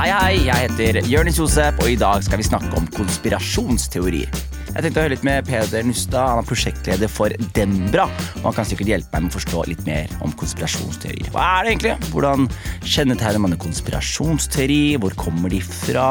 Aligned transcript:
Hei, 0.00 0.08
hei, 0.08 0.36
jeg 0.46 0.56
heter 0.64 0.96
Jørnis 1.04 1.36
Josef, 1.36 1.76
og 1.82 1.90
i 1.92 1.96
dag 2.00 2.22
skal 2.24 2.40
vi 2.40 2.44
snakke 2.46 2.70
om 2.78 2.86
konspirasjonsteorier. 2.94 4.30
Jeg 4.70 4.84
tenkte 4.86 4.96
å 4.96 5.02
høre 5.02 5.12
litt 5.12 5.24
med 5.28 5.44
Peder 5.44 5.82
Nustad, 5.84 6.24
han 6.24 6.38
er 6.40 6.46
prosjektleder 6.48 7.10
for 7.12 7.34
Dembra. 7.52 8.06
Og 8.38 8.46
han 8.46 8.54
kan 8.56 8.68
sikkert 8.70 8.88
hjelpe 8.88 9.12
meg 9.12 9.26
med 9.26 9.34
å 9.34 9.34
forstå 9.34 9.64
litt 9.68 9.82
mer 9.84 10.14
om 10.24 10.32
konspirasjonsteorier. 10.40 11.28
Hva 11.34 11.44
er 11.58 11.66
det 11.66 11.74
egentlig? 11.74 12.08
Hvordan 12.14 12.48
kjennetegner 12.80 13.42
man 13.44 13.52
en 13.52 13.60
konspirasjonsteori? 13.60 14.78
Hvor 15.02 15.16
kommer 15.20 15.52
de 15.52 15.60
fra? 15.68 16.06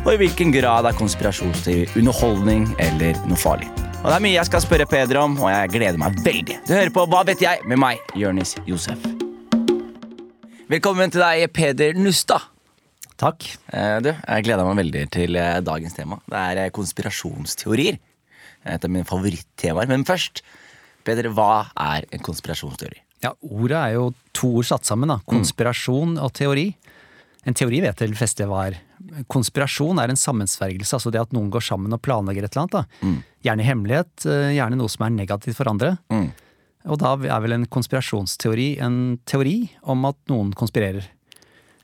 Og 0.00 0.08
i 0.10 0.18
hvilken 0.24 0.50
grad 0.56 0.88
er 0.90 0.96
konspirasjonsteori 0.98 1.92
underholdning 2.00 2.66
eller 2.82 3.20
noe 3.28 3.38
farlig? 3.38 3.68
Og 4.00 4.08
Det 4.08 4.16
er 4.16 4.24
mye 4.26 4.38
jeg 4.40 4.48
skal 4.48 4.64
spørre 4.64 4.88
Peder 4.90 5.20
om, 5.22 5.36
og 5.38 5.52
jeg 5.52 5.70
gleder 5.76 6.02
meg 6.02 6.18
veldig. 6.26 6.58
Du 6.66 6.74
hører 6.74 6.90
på 6.98 7.06
Hva 7.14 7.22
vet 7.30 7.46
jeg? 7.46 7.62
med 7.62 7.78
meg, 7.78 8.02
Jørnis 8.18 8.56
Josef. 8.66 9.06
Velkommen 10.66 11.14
til 11.14 11.22
deg, 11.22 11.46
Peder 11.54 11.94
Nustad. 11.94 12.50
Takk. 13.20 13.46
Eh, 13.72 14.00
Du, 14.02 14.10
jeg 14.10 14.44
gleder 14.46 14.66
meg 14.66 14.80
veldig 14.82 15.04
til 15.14 15.36
eh, 15.38 15.60
dagens 15.64 15.94
tema. 15.96 16.18
Det 16.26 16.40
er 16.40 16.60
eh, 16.64 16.70
konspirasjonsteorier. 16.74 17.98
Et 18.64 18.84
av 18.84 18.90
mine 18.90 19.04
favorittemaer. 19.06 19.88
Men 19.90 20.04
først, 20.08 20.42
Peder, 21.04 21.28
hva 21.36 21.66
er 21.76 22.06
en 22.16 22.22
konspirasjonsteori? 22.24 23.02
Ja, 23.24 23.34
Ordet 23.44 23.76
er 23.76 23.92
jo 23.98 24.06
to 24.36 24.50
ord 24.60 24.66
satt 24.68 24.88
sammen. 24.88 25.08
da. 25.12 25.18
Konspirasjon 25.28 26.16
og 26.20 26.32
teori. 26.36 26.70
En 27.44 27.54
teori 27.56 27.82
vet 27.84 28.00
vel 28.00 28.14
de 28.14 28.18
fleste 28.18 28.46
hva 28.48 28.66
er. 28.70 28.78
Konspirasjon 29.28 30.00
er 30.00 30.08
en 30.12 30.16
sammensvergelse, 30.18 30.96
altså 30.96 31.12
det 31.12 31.20
at 31.20 31.32
noen 31.36 31.50
går 31.52 31.60
sammen 31.64 31.92
og 31.92 32.00
planlegger 32.04 32.46
et 32.46 32.56
eller 32.56 32.64
annet. 32.64 32.78
da. 33.04 33.12
Gjerne 33.44 33.66
hemmelighet, 33.68 34.24
gjerne 34.56 34.78
noe 34.80 34.88
som 34.92 35.04
er 35.04 35.12
negativt 35.12 35.58
for 35.60 35.68
andre. 35.68 35.94
Mm. 36.12 36.30
Og 36.88 36.98
da 37.00 37.12
er 37.16 37.44
vel 37.44 37.52
en 37.58 37.66
konspirasjonsteori 37.68 38.70
en 38.84 38.96
teori 39.28 39.58
om 39.92 40.08
at 40.08 40.16
noen 40.32 40.52
konspirerer. 40.56 41.04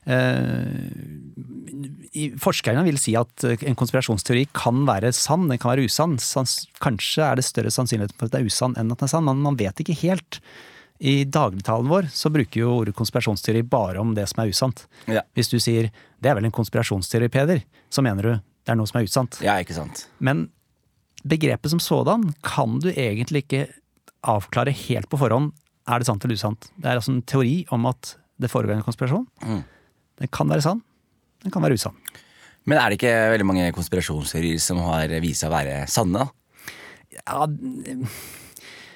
Eh, 0.09 0.89
forskerne 2.41 2.81
vil 2.87 2.97
si 2.99 3.13
at 3.19 3.45
eh, 3.45 3.61
en 3.69 3.77
konspirasjonsteori 3.77 4.47
kan 4.57 4.81
være 4.87 5.11
sann, 5.15 5.47
den 5.51 5.61
kan 5.61 5.75
være 5.75 5.85
usann. 5.85 6.17
Kanskje 6.81 7.25
er 7.27 7.37
det 7.37 7.45
større 7.47 7.73
sannsynlighet 7.73 8.15
for 8.17 8.27
at 8.27 8.35
det 8.35 8.41
er 8.41 8.49
usann 8.49 8.75
enn 8.79 8.91
at 8.93 9.01
den 9.01 9.09
er 9.09 9.13
sann, 9.13 9.27
men 9.29 9.43
man 9.45 9.59
vet 9.59 9.83
ikke 9.83 9.99
helt. 10.03 10.41
I 11.01 11.23
dagligtalen 11.25 11.89
vår 11.89 12.11
så 12.13 12.29
bruker 12.33 12.61
jo 12.61 12.75
ordet 12.77 12.93
konspirasjonsteori 12.97 13.63
bare 13.65 14.01
om 14.01 14.13
det 14.17 14.27
som 14.29 14.43
er 14.43 14.51
usant. 14.53 14.85
Ja. 15.09 15.23
Hvis 15.33 15.49
du 15.49 15.57
sier 15.57 15.89
'det 16.21 16.29
er 16.29 16.35
vel 16.37 16.45
en 16.45 16.53
konspirasjonsteori, 16.53 17.29
Peder', 17.29 17.63
så 17.89 18.03
mener 18.03 18.21
du 18.21 18.29
det 18.33 18.69
er 18.69 18.75
noe 18.75 18.85
som 18.85 18.99
er 18.99 19.05
usant. 19.05 19.41
ja, 19.41 19.57
ikke 19.57 19.73
sant? 19.73 20.07
Men 20.19 20.51
begrepet 21.25 21.71
som 21.71 21.79
sådan 21.79 22.33
kan 22.43 22.79
du 22.79 22.89
egentlig 22.89 23.45
ikke 23.45 23.67
avklare 24.23 24.71
helt 24.71 25.09
på 25.09 25.17
forhånd. 25.17 25.53
Er 25.87 25.97
det 25.99 26.05
sant 26.05 26.23
eller 26.23 26.35
usant? 26.35 26.69
Det 26.77 26.85
er 26.85 26.97
altså 26.97 27.11
en 27.11 27.23
teori 27.23 27.65
om 27.71 27.85
at 27.87 28.15
det 28.39 28.51
foregår 28.51 28.77
en 28.77 28.83
konspirasjon. 28.83 29.25
Mm. 29.41 29.63
Den 30.21 30.31
kan 30.33 30.51
være 30.51 30.65
sann, 30.65 30.83
den 31.41 31.53
kan 31.53 31.63
være 31.65 31.79
usann. 31.79 31.97
Men 32.69 32.77
er 32.77 32.91
det 32.91 32.99
ikke 32.99 33.15
veldig 33.33 33.47
mange 33.49 33.71
konspirasjonsteorier 33.73 34.61
som 34.61 34.83
har 34.85 35.09
vist 35.23 35.41
seg 35.41 35.49
å 35.49 35.55
være 35.55 35.79
sanne? 35.89 36.27
Ja, 37.17 37.47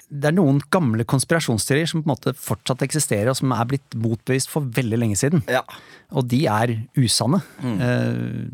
det 0.06 0.28
er 0.30 0.36
noen 0.36 0.60
gamle 0.70 1.02
konspirasjonsteorier 1.08 1.90
som 1.90 2.04
på 2.04 2.06
en 2.06 2.14
måte 2.14 2.34
fortsatt 2.38 2.84
eksisterer, 2.86 3.32
og 3.32 3.38
som 3.40 3.50
er 3.56 3.66
blitt 3.72 3.98
motbevist 3.98 4.52
for 4.52 4.68
veldig 4.76 5.00
lenge 5.02 5.18
siden. 5.18 5.42
Ja. 5.50 5.64
Og 6.14 6.28
de 6.30 6.44
er 6.46 6.76
usanne. 6.94 7.42
Eh, 7.66 8.46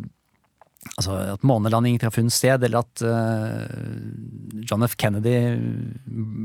altså 0.96 1.18
at 1.34 1.44
månelandingen 1.46 2.00
ikke 2.00 2.08
har 2.08 2.16
funnet 2.16 2.34
sted, 2.34 2.64
eller 2.64 2.86
at 2.86 3.04
eh, 3.04 4.64
John 4.64 4.88
F. 4.88 4.96
Kennedy 4.96 5.36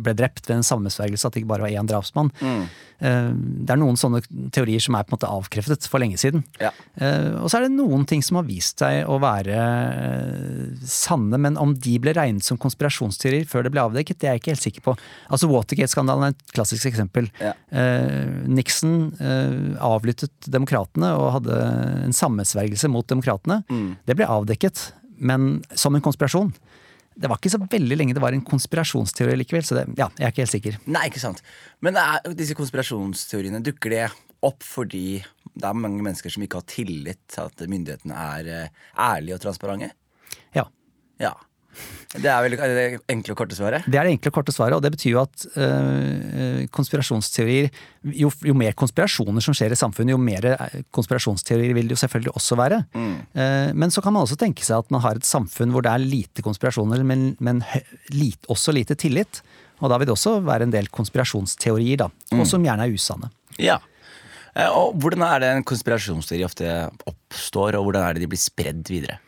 ble 0.03 0.17
drept 0.19 0.43
ved 0.49 0.59
en 0.59 0.67
sammensvergelse, 0.67 1.23
at 1.23 1.37
det 1.37 1.45
ikke 1.45 1.53
bare 1.55 1.69
var 1.69 1.79
én 1.79 1.87
drapsmann. 1.87 2.33
Eh, 2.43 2.83
det 2.97 3.73
er 3.73 3.79
noen 3.79 3.97
sånne 3.99 4.23
teorier 4.53 4.81
som 4.81 4.95
er 4.97 5.05
på 5.05 5.11
en 5.11 5.17
måte 5.17 5.29
avkreftet 5.29 5.85
for 5.89 6.01
lenge 6.01 6.17
siden. 6.17 6.41
Ja. 6.61 6.71
Eh, 6.95 7.35
og 7.37 7.51
så 7.51 7.59
er 7.59 7.67
det 7.67 7.75
noen 7.75 8.07
ting 8.09 8.23
som 8.25 8.39
har 8.39 8.47
vist 8.47 8.81
seg 8.81 9.05
å 9.05 9.19
være 9.21 9.57
eh, 9.57 10.87
sanne, 10.89 11.37
men 11.41 11.59
om 11.61 11.75
de 11.77 11.97
ble 12.01 12.15
regnet 12.17 12.45
som 12.45 12.59
konspirasjonsteorier 12.61 13.45
før 13.49 13.67
det 13.67 13.73
ble 13.75 13.85
avdekket, 13.85 14.21
det 14.21 14.29
er 14.29 14.37
jeg 14.37 14.43
ikke 14.43 14.55
helt 14.55 14.65
sikker 14.65 14.85
på. 14.87 14.97
Altså 15.29 15.51
Watergate-skandalen 15.51 16.29
er 16.29 16.35
et 16.35 16.55
klassisk 16.57 16.89
eksempel. 16.89 17.29
Ja. 17.43 17.53
Eh, 17.69 18.25
Nixon 18.49 19.11
eh, 19.21 19.77
avlyttet 19.85 20.49
demokratene 20.49 21.13
og 21.19 21.35
hadde 21.37 21.59
en 22.07 22.17
sammensvergelse 22.17 22.89
mot 22.91 23.05
demokratene. 23.07 23.61
Det 24.07 24.15
ble 24.17 24.25
avdekket, 24.29 24.89
men 25.17 25.59
som 25.77 25.95
en 25.97 26.03
konspirasjon. 26.03 26.51
Det 27.17 27.29
var 27.31 27.39
ikke 27.39 27.49
så 27.49 27.59
veldig 27.63 27.97
lenge 27.97 28.13
det 28.13 28.21
var 28.21 28.35
en 28.35 28.45
konspirasjonsteori 28.45 29.37
likevel, 29.39 29.65
så 29.65 29.79
det, 29.79 29.87
ja, 29.97 30.05
jeg 30.19 30.27
er 30.27 30.33
ikke 30.33 30.43
helt 30.43 30.53
sikker. 30.53 30.79
Nei, 30.93 31.07
ikke 31.09 31.23
sant. 31.23 31.41
Men 31.85 31.97
er, 31.97 32.21
disse 32.37 32.57
konspirasjonsteoriene, 32.57 33.63
dukker 33.65 33.95
det 33.95 34.05
opp 34.45 34.61
fordi 34.65 35.17
det 35.57 35.65
er 35.65 35.77
mange 35.77 36.03
mennesker 36.05 36.29
som 36.29 36.45
ikke 36.45 36.61
har 36.61 36.67
tillit 36.69 37.23
til 37.33 37.49
at 37.49 37.63
myndighetene 37.69 38.25
er 38.37 38.51
eh, 38.53 38.83
ærlige 39.01 39.39
og 39.39 39.45
transparente? 39.47 39.89
Ja. 40.53 40.67
Ja. 41.21 41.33
Det 42.15 42.29
er 42.31 42.43
vel 42.45 42.55
det 42.55 42.85
enkle 43.11 43.33
og 43.33 43.41
korte 43.41 43.55
svaret? 43.57 43.85
Det 43.85 43.99
er 43.99 44.07
det 44.07 44.13
enkle 44.15 44.31
og 44.31 44.37
korte 44.37 44.53
svaret, 44.55 44.77
og 44.77 44.83
det 44.83 44.93
betyr 44.95 45.11
jo 45.11 45.19
at 45.25 45.43
øh, 45.59 46.61
konspirasjonsteorier 46.73 47.67
jo, 48.15 48.31
jo 48.47 48.55
mer 48.57 48.77
konspirasjoner 48.79 49.43
som 49.43 49.55
skjer 49.57 49.75
i 49.75 49.79
samfunnet, 49.79 50.15
jo 50.15 50.21
mer 50.21 50.47
eh, 50.53 50.77
konspirasjonsteorier 50.95 51.75
vil 51.75 51.91
det 51.91 51.97
jo 51.97 52.01
selvfølgelig 52.05 52.33
også 52.39 52.57
være. 52.59 52.79
Eh, 52.95 53.73
men 53.75 53.93
så 53.93 54.03
kan 54.05 54.15
man 54.15 54.23
også 54.23 54.39
tenke 54.39 54.63
seg 54.65 54.79
at 54.79 54.95
man 54.95 55.03
har 55.03 55.19
et 55.19 55.27
samfunn 55.27 55.75
hvor 55.75 55.83
det 55.85 55.91
er 55.91 56.07
lite 56.07 56.45
konspirasjoner, 56.45 57.03
men, 57.07 57.29
men 57.43 57.61
lite, 58.15 58.47
også 58.53 58.75
lite 58.75 58.95
tillit. 58.95 59.43
Og 59.83 59.91
da 59.91 59.99
vil 59.99 60.09
det 60.09 60.15
også 60.15 60.39
være 60.47 60.65
en 60.65 60.73
del 60.73 60.87
konspirasjonsteorier, 60.89 61.99
da, 62.01 62.09
og 62.33 62.47
som 62.49 62.63
gjerne 62.65 62.87
er 62.87 62.95
usanne. 62.97 63.29
Ja. 63.61 63.77
Og 64.73 64.95
hvordan 64.97 65.21
er 65.27 65.43
det 65.43 65.49
en 65.53 65.67
konspirasjonsteori 65.67 66.45
ofte 66.47 66.71
oppstår, 67.05 67.77
og 67.77 67.85
hvordan 67.85 68.07
er 68.07 68.15
det 68.15 68.23
de 68.23 68.31
blir 68.31 68.41
spredd 68.41 68.87
videre? 68.89 69.19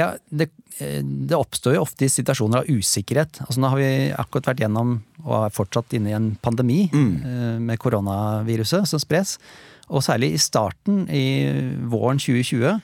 Ja, 0.00 0.12
det, 0.30 0.50
eh, 0.78 1.00
det 1.02 1.38
oppstår 1.38 1.76
jo 1.76 1.84
ofte 1.84 2.06
i 2.06 2.12
situasjoner 2.12 2.62
av 2.62 2.70
usikkerhet. 2.70 3.42
Altså 3.46 3.60
Nå 3.62 3.72
har 3.72 3.80
vi 3.80 3.90
akkurat 4.16 4.52
vært 4.52 4.64
gjennom, 4.64 4.96
og 5.26 5.36
er 5.42 5.54
fortsatt 5.54 5.98
inne 5.98 6.12
i 6.12 6.16
en 6.16 6.32
pandemi 6.40 6.86
mm. 6.92 7.60
med 7.66 7.80
koronaviruset 7.82 8.88
som 8.88 9.02
spres. 9.02 9.36
Og 9.90 10.04
særlig 10.06 10.34
i 10.34 10.40
starten, 10.40 11.04
i 11.10 11.24
våren 11.90 12.20
2020, 12.22 12.80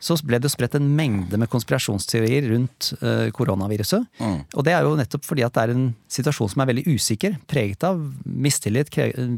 så 0.00 0.16
ble 0.24 0.38
det 0.40 0.48
spredt 0.52 0.78
en 0.78 0.86
mengde 0.96 1.36
med 1.36 1.50
konspirasjonsteorier 1.52 2.46
rundt 2.54 2.92
koronaviruset. 3.36 4.06
koronaviruset. 4.16 4.56
Og 4.56 4.64
det 4.64 4.72
er 4.72 4.86
jo 4.86 4.94
nettopp 4.96 5.26
fordi 5.28 5.44
at 5.44 5.56
det 5.56 5.64
er 5.64 5.72
en 5.74 5.86
situasjon 6.08 6.52
som 6.54 6.62
er 6.62 6.70
veldig 6.70 6.86
usikker. 6.88 7.36
Preget 7.50 7.84
av 7.84 8.00
mistillit, 8.24 8.92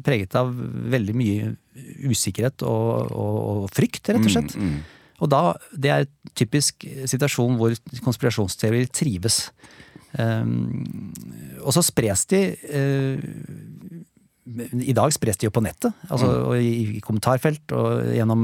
preget 0.07 0.39
av 0.39 0.53
veldig 0.95 1.17
mye 1.19 1.55
usikkerhet 2.07 2.63
og, 2.63 3.11
og, 3.11 3.39
og 3.43 3.71
frykt, 3.75 4.13
rett 4.13 4.23
og 4.23 4.35
slett. 4.37 4.59
Og 5.23 5.31
da, 5.31 5.55
Det 5.73 5.91
er 5.91 6.05
en 6.05 6.35
typisk 6.35 6.87
situasjon 7.07 7.59
hvor 7.61 7.75
konspirasjonsteorier 8.03 8.91
trives. 8.93 9.47
Um, 10.19 10.83
og 11.63 11.73
så 11.73 11.81
spres 11.87 12.27
de 12.29 12.41
uh, 12.53 13.21
I 14.85 14.93
dag 14.93 15.15
spres 15.15 15.39
de 15.41 15.47
jo 15.47 15.55
på 15.55 15.63
nettet, 15.65 15.95
altså 16.13 16.29
og 16.51 16.59
i, 16.61 16.99
i 16.99 17.01
kommentarfelt 17.01 17.73
og 17.73 18.11
gjennom 18.13 18.43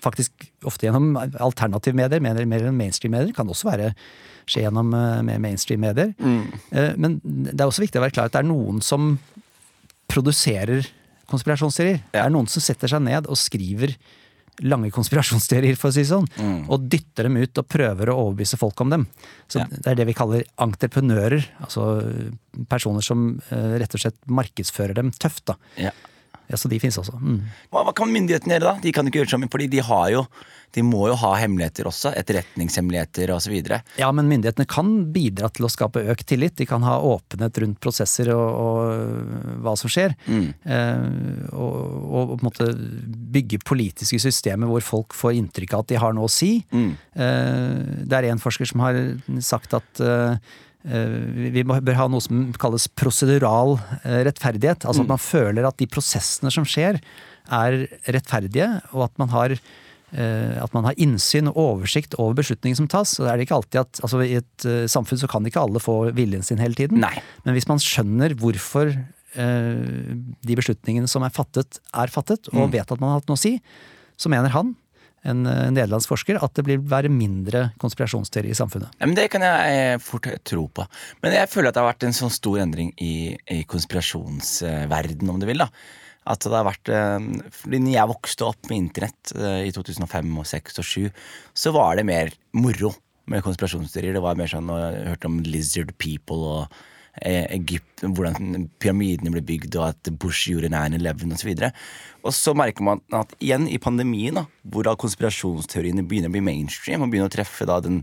faktisk 0.00 0.46
ofte 0.64 0.86
gjennom 0.86 1.18
alternative 1.18 1.98
medier, 1.98 2.22
mer, 2.24 2.40
mer 2.48 2.64
enn 2.70 2.78
mainstream-medier. 2.78 3.34
Kan 3.36 3.50
også 3.50 3.68
være 3.68 3.90
skje 4.46 4.64
gjennom 4.64 4.94
uh, 4.94 5.20
med 5.26 5.42
mainstream-medier. 5.42 6.14
Uh, 6.22 6.94
men 6.96 7.18
det 7.24 7.58
er 7.58 7.68
også 7.68 7.84
viktig 7.84 8.00
å 8.00 8.06
være 8.06 8.16
klar 8.16 8.30
at 8.30 8.38
det 8.38 8.44
er 8.44 8.48
noen 8.48 8.80
som 8.84 9.16
produserer 10.12 10.86
konspirasjonsteorier. 11.32 12.02
Det 12.12 12.20
er 12.20 12.32
noen 12.32 12.48
som 12.50 12.62
setter 12.64 12.90
seg 12.90 13.04
ned 13.04 13.28
og 13.30 13.40
skriver 13.40 13.96
lange 14.60 14.90
konspirasjonsteorier, 14.92 15.76
for 15.80 15.88
å 15.88 15.94
si 15.96 16.04
sånn, 16.04 16.26
sånn, 16.36 16.66
og 16.68 16.88
dytter 16.92 17.24
dem 17.24 17.36
ut 17.40 17.56
og 17.58 17.68
prøver 17.72 18.10
å 18.12 18.18
overbevise 18.26 18.58
folk 18.60 18.80
om 18.84 18.90
dem. 18.90 19.06
Så 19.48 19.60
Ja. 19.62 19.66
Det 19.70 19.86
er 19.86 19.94
det 19.94 20.06
vi 20.06 20.12
kaller 20.14 20.44
entreprenører. 20.58 21.44
Altså 21.60 22.32
personer 22.68 23.00
som 23.02 23.40
eh, 23.50 23.78
rett 23.80 23.94
og 23.94 24.00
slett 24.00 24.18
markedsfører 24.28 24.94
dem 24.94 25.10
tøft. 25.10 25.46
da. 25.46 25.56
Ja. 25.76 25.90
Ja, 26.52 26.58
Så 26.60 26.68
de 26.68 26.78
finnes 26.82 26.98
også. 27.00 27.16
Mm. 27.16 27.38
Hva, 27.72 27.86
hva 27.86 27.94
kan 27.96 28.10
myndighetene 28.12 28.58
gjøre 28.58 28.66
da? 28.68 28.74
De 28.82 28.92
kan 28.94 29.08
ikke 29.08 29.22
gjøre 29.22 29.32
sammen, 29.34 29.50
fordi 29.52 29.70
de 29.72 29.80
har 29.84 30.10
jo 30.12 30.26
De 30.72 30.80
må 30.80 31.02
jo 31.04 31.14
ha 31.20 31.34
hemmeligheter 31.36 31.84
også. 31.84 32.14
Etterretningshemmeligheter 32.16 33.28
osv. 33.34 33.52
Ja, 34.00 34.06
men 34.16 34.30
myndighetene 34.30 34.64
kan 34.64 34.88
bidra 35.12 35.50
til 35.52 35.66
å 35.68 35.70
skape 35.72 36.00
økt 36.08 36.24
tillit. 36.30 36.54
De 36.56 36.64
kan 36.64 36.80
ha 36.86 36.94
åpenhet 36.96 37.60
rundt 37.60 37.76
prosesser 37.84 38.30
og, 38.32 38.56
og 38.56 39.60
hva 39.66 39.74
som 39.76 39.92
skjer. 39.92 40.14
Eh, 40.32 41.04
og, 41.52 41.76
og 42.08 42.32
på 42.32 42.38
en 42.38 42.48
måte 42.48 42.70
bygge 43.36 43.60
politiske 43.68 44.16
systemer 44.24 44.72
hvor 44.72 44.80
folk 44.86 45.12
får 45.12 45.36
inntrykk 45.42 45.76
av 45.76 45.84
at 45.84 45.92
de 45.92 46.00
har 46.06 46.16
noe 46.16 46.30
å 46.30 46.32
si. 46.32 46.54
Eh, 46.72 47.78
det 48.08 48.22
er 48.22 48.30
en 48.32 48.40
forsker 48.40 48.72
som 48.72 48.80
har 48.86 48.96
sagt 49.44 49.76
at 49.76 50.00
eh, 50.00 50.40
vi 50.82 51.62
bør 51.62 51.98
ha 51.98 52.08
noe 52.10 52.22
som 52.24 52.48
kalles 52.58 52.88
prosedural 52.98 53.76
eh, 54.02 54.22
rettferdighet. 54.26 54.86
Altså 54.88 55.04
at 55.04 55.12
man 55.12 55.22
føler 55.22 55.68
at 55.68 55.78
de 55.78 55.86
prosessene 55.90 56.50
som 56.54 56.66
skjer, 56.66 56.98
er 57.52 57.78
rettferdige, 58.06 58.68
og 58.92 59.06
at 59.08 59.16
man 59.18 59.30
har 59.32 59.54
eh, 59.54 60.58
at 60.62 60.74
man 60.74 60.86
har 60.88 60.98
innsyn 61.00 61.50
og 61.50 61.58
oversikt 61.62 62.16
over 62.18 62.36
beslutninger 62.42 62.78
som 62.78 62.90
tas. 62.90 63.16
Så 63.18 63.26
er 63.26 63.38
det 63.38 63.46
ikke 63.46 63.58
alltid 63.60 63.82
at, 63.84 64.02
altså 64.02 64.22
I 64.22 64.36
et 64.40 64.68
eh, 64.68 64.84
samfunn 64.90 65.22
så 65.22 65.30
kan 65.30 65.46
ikke 65.46 65.62
alle 65.62 65.82
få 65.82 65.96
viljen 66.16 66.44
sin 66.46 66.62
hele 66.62 66.78
tiden. 66.78 67.02
Nei. 67.02 67.14
Men 67.46 67.58
hvis 67.58 67.70
man 67.70 67.82
skjønner 67.82 68.36
hvorfor 68.42 68.92
eh, 68.92 70.12
de 70.42 70.58
beslutningene 70.58 71.10
som 71.10 71.26
er 71.26 71.34
fattet, 71.34 71.82
er 71.94 72.14
fattet, 72.14 72.50
og 72.54 72.72
vet 72.74 72.86
at 72.86 73.02
man 73.02 73.12
har 73.12 73.22
hatt 73.22 73.30
noe 73.30 73.38
å 73.38 73.44
si, 73.44 73.56
så 74.18 74.30
mener 74.32 74.54
han 74.54 74.74
en 75.28 75.46
eh, 75.46 75.70
nederlandsk 75.72 76.12
forsker, 76.12 76.38
at 76.42 76.54
det 76.58 76.64
blir 76.66 76.82
være 76.90 77.10
mindre 77.12 77.68
konspirasjonsteori 77.82 78.52
i 78.52 78.58
samfunnet. 78.58 78.94
Ja, 78.98 79.06
men 79.06 79.16
Det 79.18 79.28
kan 79.32 79.44
jeg 79.46 80.00
fort 80.04 80.28
tro 80.48 80.66
på. 80.68 80.86
Men 81.22 81.36
jeg 81.36 81.50
føler 81.52 81.70
at 81.70 81.78
det 81.78 81.84
har 81.84 81.92
vært 81.92 82.06
en 82.08 82.16
sånn 82.16 82.32
stor 82.34 82.62
endring 82.64 82.92
i, 83.02 83.34
i 83.50 83.62
konspirasjonsverden, 83.68 85.30
om 85.30 85.40
du 85.42 85.48
vil. 85.48 85.62
da. 85.62 85.70
At 86.32 86.44
det 86.46 86.54
har 86.54 86.66
vært, 86.68 86.90
eh, 86.90 87.50
fordi 87.62 87.82
når 87.82 87.96
jeg 87.96 88.12
vokste 88.12 88.48
opp 88.50 88.70
med 88.70 88.78
internett 88.78 89.34
eh, 89.36 89.66
i 89.68 89.74
2005 89.74 90.36
og 90.38 90.46
2006 90.46 90.78
og 90.78 90.86
2007, 90.86 91.24
så 91.64 91.74
var 91.74 91.98
det 91.98 92.06
mer 92.06 92.34
moro 92.54 92.94
med 93.30 93.42
konspirasjonsteorier. 93.46 94.16
Det 94.18 94.22
var 94.24 94.38
mer 94.38 94.50
sånn, 94.50 94.70
Jeg 94.70 95.12
hørte 95.14 95.30
om 95.30 95.42
lizard 95.46 95.94
people 95.98 96.42
og 96.42 96.62
eh, 96.66 96.88
Egypt, 97.20 98.00
hvordan 98.00 98.70
pyramidene 98.80 99.34
ble 99.34 99.42
bygd, 99.44 99.76
og 99.76 99.90
at 99.90 100.10
Bush 100.16 100.48
gjorde 100.48 100.70
9-11 100.72 101.34
osv. 101.36 101.50
Og 102.24 102.32
så 102.32 102.54
merker 102.56 102.86
man 102.86 103.02
at 103.12 103.34
igjen 103.36 103.66
i 103.68 103.76
pandemien, 103.82 104.38
da, 104.40 104.46
hvor 104.72 104.86
da 104.86 104.94
konspirasjonsteoriene 104.96 106.06
begynner 106.08 106.32
å 106.32 106.36
bli 106.36 106.44
mainstream, 106.46 107.04
og 107.04 107.12
begynner 107.12 107.28
å 107.28 107.34
treffe 107.34 107.68
da 107.68 107.76
den 107.84 108.00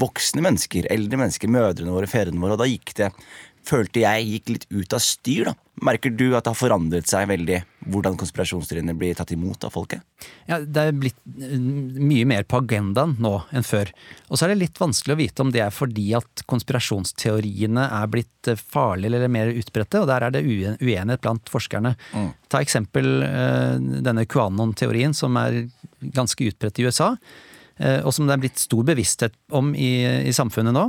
voksne 0.00 0.44
mennesker, 0.44 0.90
eldre 0.92 1.22
mennesker, 1.22 1.52
mødrene 1.52 1.94
våre, 1.94 2.10
fedrene 2.10 2.42
våre, 2.42 2.58
og 2.58 2.62
da 2.62 2.68
gikk 2.68 2.92
det 3.00 3.10
følte 3.66 4.02
jeg 4.02 4.28
gikk 4.28 4.54
litt 4.54 4.66
ut 4.72 4.94
av 4.96 5.02
styr. 5.04 5.50
da. 5.50 5.54
Merker 5.80 6.12
du 6.12 6.34
at 6.36 6.44
det 6.44 6.52
har 6.52 6.58
forandret 6.58 7.08
seg 7.08 7.28
veldig 7.30 7.62
hvordan 7.88 8.18
konspirasjonsteoriene 8.20 8.92
blir 8.98 9.16
tatt 9.16 9.32
imot 9.32 9.64
av 9.64 9.72
folket? 9.72 10.02
Ja, 10.50 10.58
Det 10.60 10.82
er 10.82 10.92
blitt 10.92 11.16
mye 11.24 12.26
mer 12.28 12.44
på 12.44 12.60
agendaen 12.60 13.16
nå 13.22 13.32
enn 13.56 13.64
før. 13.64 13.88
Og 14.28 14.36
så 14.36 14.44
er 14.44 14.52
det 14.52 14.60
litt 14.66 14.80
vanskelig 14.80 15.16
å 15.16 15.20
vite 15.22 15.44
om 15.44 15.52
det 15.54 15.62
er 15.64 15.72
fordi 15.72 16.10
at 16.18 16.44
konspirasjonsteoriene 16.50 17.86
er 18.00 18.10
blitt 18.12 18.52
farlige 18.60 19.14
eller 19.14 19.32
mer 19.32 19.52
utbredte, 19.54 20.02
og 20.02 20.10
der 20.10 20.26
er 20.26 20.34
det 20.34 20.44
uenighet 20.44 21.24
blant 21.24 21.48
forskerne. 21.52 21.94
Mm. 22.12 22.32
Ta 22.52 22.60
eksempel 22.60 23.08
denne 24.04 24.26
QAnon-teorien 24.28 25.16
som 25.16 25.36
er 25.40 25.62
ganske 26.00 26.50
utbredt 26.50 26.80
i 26.80 26.88
USA, 26.88 27.14
og 28.04 28.12
som 28.12 28.28
det 28.28 28.36
er 28.36 28.42
blitt 28.42 28.60
stor 28.60 28.84
bevissthet 28.84 29.36
om 29.56 29.72
i, 29.72 29.92
i 30.28 30.34
samfunnet 30.36 30.76
nå. 30.76 30.88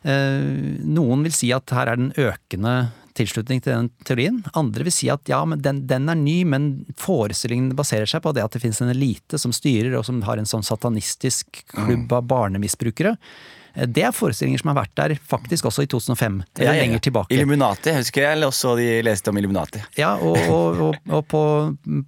Eh, 0.00 0.80
noen 0.88 1.26
vil 1.26 1.34
si 1.36 1.50
at 1.52 1.68
her 1.76 1.92
er 1.92 2.00
den 2.00 2.12
økende 2.16 2.74
tilslutning 3.18 3.60
til 3.60 3.74
den 3.74 3.88
teorien. 4.06 4.38
Andre 4.56 4.86
vil 4.86 4.94
si 4.94 5.10
at 5.12 5.28
ja, 5.28 5.42
men 5.48 5.60
den, 5.64 5.82
den 5.90 6.08
er 6.08 6.18
ny, 6.18 6.38
men 6.48 6.70
forestillingen 7.00 7.74
baserer 7.76 8.08
seg 8.08 8.22
på 8.24 8.32
det 8.36 8.44
at 8.46 8.54
det 8.54 8.62
finnes 8.62 8.80
en 8.80 8.92
elite 8.92 9.40
som 9.40 9.52
styrer, 9.54 9.92
og 9.98 10.06
som 10.08 10.22
har 10.24 10.40
en 10.40 10.48
sånn 10.48 10.64
satanistisk 10.66 11.64
klubb 11.74 12.12
av 12.16 12.28
barnemisbrukere. 12.30 13.16
Eh, 13.74 13.88
det 13.88 14.04
er 14.06 14.14
forestillinger 14.14 14.62
som 14.62 14.72
har 14.72 14.80
vært 14.82 14.94
der 14.98 15.16
faktisk 15.32 15.68
også 15.70 15.84
i 15.86 15.90
2005. 15.90 16.40
Eller 16.58 16.72
ja, 16.72 16.84
lenger 16.84 17.04
tilbake. 17.06 17.34
Illuminati, 17.34 17.94
husker 17.96 18.26
jeg 18.26 18.44
også 18.46 18.76
de 18.80 18.88
leste 19.06 19.32
om 19.32 19.40
Illuminati. 19.40 19.82
Ja, 19.98 20.14
og, 20.16 20.38
og, 20.50 20.80
og, 20.88 21.10
og 21.10 21.26
på, 21.30 21.42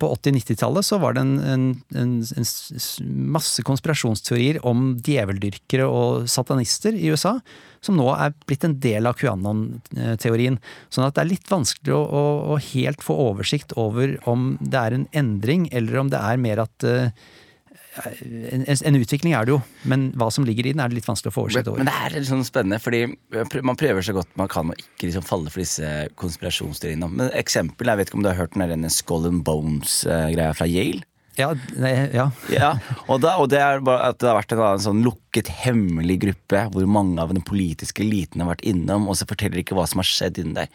på 0.01 0.13
80-90-tallet 0.19 0.87
så 0.87 1.01
var 1.03 1.17
det 1.17 1.27
en, 1.27 1.35
en, 1.55 1.67
en, 1.97 2.15
en, 2.23 2.49
masse 3.33 3.65
konspirasjonsteorier 3.67 4.63
om 4.69 4.93
djeveldyrkere 5.03 5.87
og 5.89 6.31
satanister 6.31 6.97
i 6.97 7.13
USA 7.13 7.39
som 7.83 7.99
nå 7.99 8.07
er 8.15 8.35
blitt 8.47 8.65
en 8.67 8.77
del 8.83 9.09
av 9.11 9.17
QAnon-teorien. 9.19 10.59
Sånn 10.93 11.07
at 11.09 11.17
det 11.17 11.25
er 11.25 11.31
litt 11.33 11.51
vanskelig 11.51 11.95
å, 11.97 12.03
å, 12.03 12.25
å, 12.55 12.59
helt 12.73 13.03
få 13.03 13.17
oversikt 13.31 13.75
over 13.81 14.15
om 14.31 14.53
det 14.61 14.79
er 14.79 14.97
en 14.97 15.09
endring, 15.19 15.67
eller 15.75 15.99
om 16.05 16.13
det 16.13 16.21
er 16.23 16.43
mer 16.43 16.63
at 16.63 16.87
uh, 16.87 17.11
en, 17.93 18.65
en, 18.65 18.97
utvikling 18.97 19.35
er 19.37 19.45
det 19.45 19.53
jo, 19.53 19.59
men 19.89 20.07
hva 20.17 20.31
som 20.33 20.47
ligger 20.49 20.65
i 20.65 20.73
den, 20.73 20.81
er 20.81 20.89
det 20.89 20.97
litt 20.97 21.09
vanskelig 21.09 21.33
å 21.33 21.35
få 21.35 21.45
oversikt 21.45 21.69
over. 21.69 21.83
Men, 21.83 21.91
det 21.91 21.97
er 22.07 22.15
litt 22.17 22.31
sånn 22.31 22.47
spennende, 22.47 22.81
fordi 22.81 23.03
man 23.61 23.79
prøver 23.79 24.07
så 24.07 24.15
godt 24.17 24.33
man 24.41 24.49
kan 24.53 24.73
å 24.73 24.77
ikke 24.79 25.11
liksom 25.11 25.27
falle 25.29 25.53
for 25.53 25.61
disse 25.61 25.91
konspirasjonsteoriene. 26.21 27.11
Men 27.13 27.33
eksempel, 27.37 27.93
jeg 27.93 28.01
vet 28.01 28.11
ikke 28.11 28.21
om 28.21 28.25
du 28.25 28.31
har 28.33 28.41
hørt 28.41 28.57
den 28.57 28.89
Skull 28.93 29.29
and 29.29 29.45
Bones-greia 29.45 30.55
fra 30.57 30.69
Yale? 30.71 31.05
Ja, 31.37 31.49
nei, 31.81 31.93
ja. 32.13 32.27
ja 32.53 32.73
og, 33.07 33.23
da, 33.25 33.39
og, 33.41 33.47
det 33.53 33.61
er 33.65 33.81
bare 33.85 34.11
at 34.13 34.19
det 34.21 34.29
har 34.29 34.37
vært 34.37 34.53
en, 34.53 34.65
en 34.69 34.83
sånn 34.85 35.05
lukket, 35.05 35.49
hemmelig 35.63 36.19
gruppe 36.27 36.67
hvor 36.75 36.89
mange 36.89 37.21
av 37.23 37.33
den 37.33 37.45
politiske 37.45 38.05
eliten 38.05 38.45
har 38.45 38.51
vært 38.53 38.67
innom, 38.69 39.09
og 39.09 39.17
så 39.17 39.29
forteller 39.29 39.63
ikke 39.63 39.77
hva 39.79 39.87
som 39.89 40.03
har 40.03 40.09
skjedd 40.09 40.43
inni 40.43 40.59
der. 40.61 40.73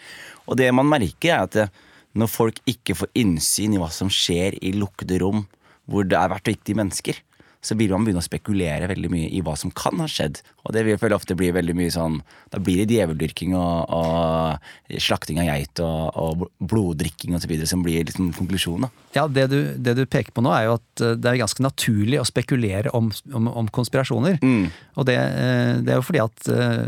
Og 0.49 0.57
det 0.57 0.71
man 0.73 0.89
merker, 0.89 1.33
er 1.33 1.45
at 1.45 1.83
når 2.17 2.33
folk 2.33 2.61
ikke 2.69 2.95
får 2.97 3.13
innsyn 3.21 3.75
i 3.77 3.81
hva 3.81 3.91
som 3.93 4.09
skjer 4.09 4.57
i 4.65 4.73
lukkede 4.73 5.21
rom 5.21 5.45
hvor 5.87 6.07
det 6.07 6.19
er 6.19 6.31
vært 6.31 6.51
viktige 6.51 6.79
mennesker, 6.79 7.21
så 7.67 7.75
vil 7.77 7.91
man 7.91 8.05
begynne 8.05 8.21
å 8.21 8.25
spekulere 8.25 8.87
veldig 8.91 9.09
mye 9.11 9.29
i 9.33 9.41
hva 9.43 9.55
som 9.59 9.71
kan 9.75 9.97
ha 10.01 10.07
skjedd. 10.09 10.39
Og 10.67 10.75
det 10.75 10.83
vil 10.85 11.15
ofte 11.15 11.35
bli 11.37 11.49
veldig 11.55 11.73
mye 11.77 11.91
sånn 11.93 12.17
Da 12.51 12.59
blir 12.59 12.81
det 12.81 12.95
djeveldyrking 12.97 13.53
og, 13.55 13.93
og 13.95 14.99
slakting 15.03 15.39
av 15.39 15.47
geit 15.47 15.81
og, 15.83 16.17
og 16.19 16.45
bloddrikking 16.59 17.35
osv. 17.37 17.53
som 17.67 17.83
blir 17.85 18.05
liksom 18.07 18.33
konklusjonen. 18.37 18.91
Ja, 19.15 19.25
det 19.31 19.47
du, 19.51 19.59
det 19.79 19.95
du, 19.97 20.03
peker 20.05 20.35
på 20.35 20.43
nå, 20.45 20.51
er 20.53 20.67
jo 20.67 20.77
at 20.77 21.03
eh, 21.03 21.15
det 21.17 21.31
er 21.31 21.41
ganske 21.41 21.63
naturlig 21.63 22.19
å 22.21 22.27
spekulere 22.27 22.93
om, 22.95 23.09
om, 23.33 23.49
om 23.63 23.71
konspirasjoner. 23.73 24.39
Mm. 24.43 24.67
Og 24.99 25.07
det, 25.09 25.17
eh, 25.17 25.73
det, 25.81 25.93
er 25.93 26.01
jo 26.01 26.07
fordi 26.07 26.23
at 26.23 26.51
eh, 26.53 26.83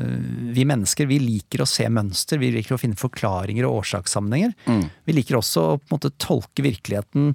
vi 0.56 0.68
mennesker 0.70 1.10
vi 1.10 1.22
liker 1.24 1.64
å 1.64 1.70
se 1.70 1.88
mønster, 1.92 2.42
vi 2.42 2.54
liker 2.56 2.78
å 2.78 2.82
finne 2.82 3.00
forklaringer 3.00 3.68
og 3.68 3.82
årsakssammenhenger. 3.82 4.56
Mm. 4.70 4.84
Vi 5.10 5.18
liker 5.18 5.40
også 5.40 5.66
å 5.66 5.80
på 5.80 5.90
en 5.90 5.98
måte 5.98 6.16
tolke 6.22 6.66
virkeligheten 6.66 7.34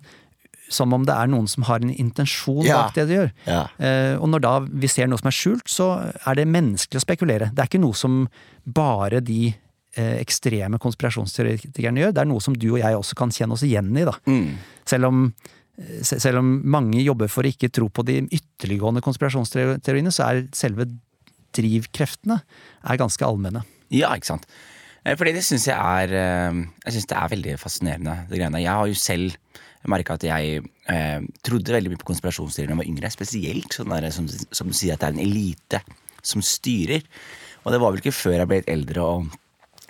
som 0.72 0.94
om 0.96 1.04
det 1.06 1.14
er 1.14 1.28
noen 1.30 1.48
som 1.50 1.66
har 1.68 1.82
en 1.84 1.92
intensjon 1.92 2.64
ja. 2.64 2.84
bak 2.84 2.96
det 2.96 3.08
de 3.10 3.18
gjør. 3.18 3.32
Ja. 3.48 3.64
Eh, 3.78 4.14
og 4.16 4.30
når 4.32 4.44
da 4.44 4.54
vi 4.64 4.90
ser 4.90 5.10
noe 5.10 5.20
som 5.20 5.30
er 5.30 5.36
skjult, 5.36 5.66
så 5.70 5.88
er 6.14 6.38
det 6.38 6.48
menneskelig 6.50 7.00
å 7.00 7.04
spekulere. 7.04 7.50
Det 7.52 7.64
er 7.64 7.70
ikke 7.70 7.82
noe 7.82 7.98
som 7.98 8.22
bare 8.64 9.20
de 9.24 9.50
eh, 9.50 10.16
ekstreme 10.20 10.80
konspirasjonsteoretikerne 10.82 12.04
gjør, 12.04 12.14
det 12.16 12.24
er 12.24 12.30
noe 12.30 12.44
som 12.44 12.56
du 12.56 12.70
og 12.72 12.80
jeg 12.82 13.00
også 13.00 13.18
kan 13.18 13.34
kjenne 13.34 13.58
oss 13.58 13.66
igjen 13.66 13.92
i. 13.94 14.06
da. 14.08 14.16
Mm. 14.28 14.54
Selv 14.88 15.10
om 15.10 15.24
eh, 15.28 16.04
selv 16.04 16.42
om 16.42 16.54
mange 16.76 17.02
jobber 17.04 17.32
for 17.32 17.44
å 17.44 17.54
ikke 17.54 17.72
tro 17.74 17.90
på 17.92 18.06
de 18.08 18.22
ytterliggående 18.24 19.04
konspirasjonsteoriene, 19.04 20.14
så 20.14 20.30
er 20.30 20.46
selve 20.56 20.88
drivkreftene 21.54 22.40
er 22.40 23.00
ganske 23.00 23.26
allmenne. 23.26 23.62
Ja, 23.94 24.10
ikke 24.16 24.32
sant. 24.32 24.48
Eh, 25.04 25.16
fordi 25.18 25.34
det 25.36 25.44
syns 25.46 25.68
jeg 25.68 25.76
er 25.76 26.14
eh, 26.16 26.62
Jeg 26.86 26.96
syns 26.96 27.10
det 27.10 27.18
er 27.20 27.32
veldig 27.36 27.56
fascinerende, 27.60 28.18
det 28.30 28.40
greiene. 28.40 28.64
Jeg 28.64 28.72
har 28.72 28.90
jo 28.90 28.98
selv 28.98 29.36
jeg 29.84 29.92
merka 29.92 30.16
at 30.16 30.24
jeg 30.24 30.64
eh, 30.88 31.24
trodde 31.44 31.74
veldig 31.74 31.92
mye 31.92 32.00
på 32.00 32.08
konspirasjonsteorier 32.08 32.70
da 32.70 32.72
jeg 32.72 32.80
var 32.80 32.90
yngre. 32.90 33.12
Spesielt 33.12 33.76
sånn 33.76 33.92
der, 33.92 34.08
som, 34.14 34.28
som, 34.28 34.70
du 34.70 34.76
sier, 34.76 34.96
at 34.96 35.02
det 35.02 35.10
er 35.10 35.16
en 35.16 35.24
elite 35.24 35.80
som 36.24 36.40
styrer. 36.44 37.04
Og 37.64 37.74
det 37.74 37.80
var 37.82 37.92
vel 37.92 38.00
ikke 38.00 38.16
før 38.16 38.38
jeg 38.38 38.48
ble 38.48 38.60
litt 38.62 38.72
eldre 38.72 39.04
og 39.04 39.40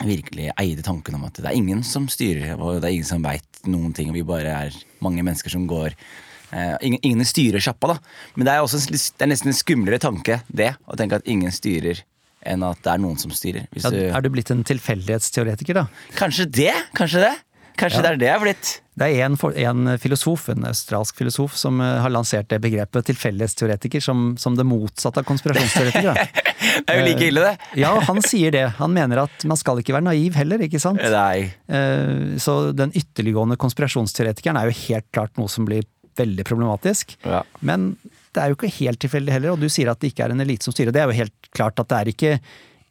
virkelig 0.03 0.51
eide 0.59 0.83
tanken 0.83 1.15
om 1.15 1.27
at 1.29 1.39
det 1.39 1.47
er 1.47 1.55
ingen 1.55 1.85
som 1.87 2.09
styrer, 2.11 2.57
og 2.59 2.81
det 2.83 2.89
er 2.89 2.97
ingen 2.97 3.07
som 3.07 3.23
veit 3.23 3.61
noen 3.71 3.93
ting, 3.95 4.11
og 4.11 4.19
vi 4.19 4.25
bare 4.27 4.57
er 4.67 4.79
mange 5.05 5.23
mennesker 5.23 5.55
som 5.55 5.69
går 5.71 5.95
eh, 5.95 6.75
ingen, 6.83 6.99
ingen, 7.07 7.29
styrer 7.29 7.63
sjappa, 7.63 7.95
da. 7.95 8.25
Men 8.35 8.49
det 8.49 8.57
er, 8.57 8.65
også, 8.67 8.83
det 8.91 9.23
er 9.23 9.31
nesten 9.31 9.53
en 9.53 9.59
skumlere 9.59 10.03
tanke, 10.03 10.41
det. 10.51 10.73
Å 10.91 10.99
tenke 10.99 11.23
at 11.23 11.31
ingen 11.31 11.55
styrer 11.55 12.03
enn 12.45 12.67
at 12.67 12.83
det 12.85 12.93
er 12.93 13.01
noen 13.01 13.23
som 13.23 13.33
styrer. 13.33 13.71
Ja, 13.79 13.95
er 13.95 14.25
du 14.25 14.33
blitt 14.35 14.51
en 14.53 14.67
tilfeldighetsteoretiker, 14.67 15.79
da? 15.79 15.87
Kanskje 16.19 16.51
det. 16.51 16.75
Kanskje 16.99 17.23
det. 17.29 17.35
Kanskje 17.81 18.01
ja. 18.01 18.03
det 18.05 18.11
er 18.11 18.19
det 18.21 18.29
jeg 18.29 18.37
har 18.37 18.45
blitt. 18.45 18.73
Det 18.95 19.07
er 19.11 19.25
en, 19.27 19.35
en, 19.35 19.89
filosof, 19.99 20.47
en 20.53 20.67
australsk 20.69 21.19
filosof, 21.19 21.57
som 21.59 21.81
eh, 21.83 21.97
har 22.05 22.13
lansert 22.15 22.47
det 22.53 22.61
begrepet 22.63 23.09
tilfeldighetsteoretiker 23.09 24.03
som, 24.05 24.37
som 24.39 24.55
det 24.55 24.67
motsatte 24.71 25.25
av 25.25 25.27
konspirasjonsteoretiker. 25.27 26.21
det 26.87 26.95
er 26.95 27.01
jo 27.01 27.07
like 27.09 27.27
ille, 27.27 27.43
det. 27.43 27.57
Eh, 27.73 27.81
ja, 27.83 27.91
han 28.07 28.23
sier 28.23 28.55
det. 28.55 28.69
Han 28.79 28.95
mener 28.95 29.25
at 29.25 29.47
man 29.51 29.59
skal 29.59 29.83
ikke 29.83 29.97
være 29.97 30.07
naiv 30.07 30.39
heller, 30.39 30.63
ikke 30.63 30.83
sant? 30.83 31.03
Nei. 31.03 31.49
Eh, 31.67 32.37
så 32.43 32.59
den 32.77 32.95
ytterliggående 32.95 33.59
konspirasjonsteoretikeren 33.65 34.61
er 34.63 34.71
jo 34.71 34.79
helt 34.85 35.11
klart 35.11 35.35
noe 35.41 35.51
som 35.51 35.67
blir 35.67 35.83
veldig 36.15 36.47
problematisk. 36.47 37.17
Ja. 37.27 37.43
Men 37.67 37.97
det 38.35 38.43
er 38.43 38.53
jo 38.53 38.59
ikke 38.61 38.77
helt 38.79 39.03
tilfeldig 39.03 39.35
heller, 39.35 39.57
og 39.57 39.63
du 39.63 39.67
sier 39.67 39.91
at 39.91 39.99
det 40.03 40.13
ikke 40.13 40.29
er 40.29 40.35
en 40.37 40.45
elite 40.45 40.67
som 40.67 40.75
styrer. 40.75 40.95
Det 40.95 41.03
er 41.03 41.11
jo 41.11 41.19
helt 41.19 41.51
klart 41.55 41.83
at 41.83 41.91
det 41.91 41.99
er 41.99 42.15
ikke 42.15 42.37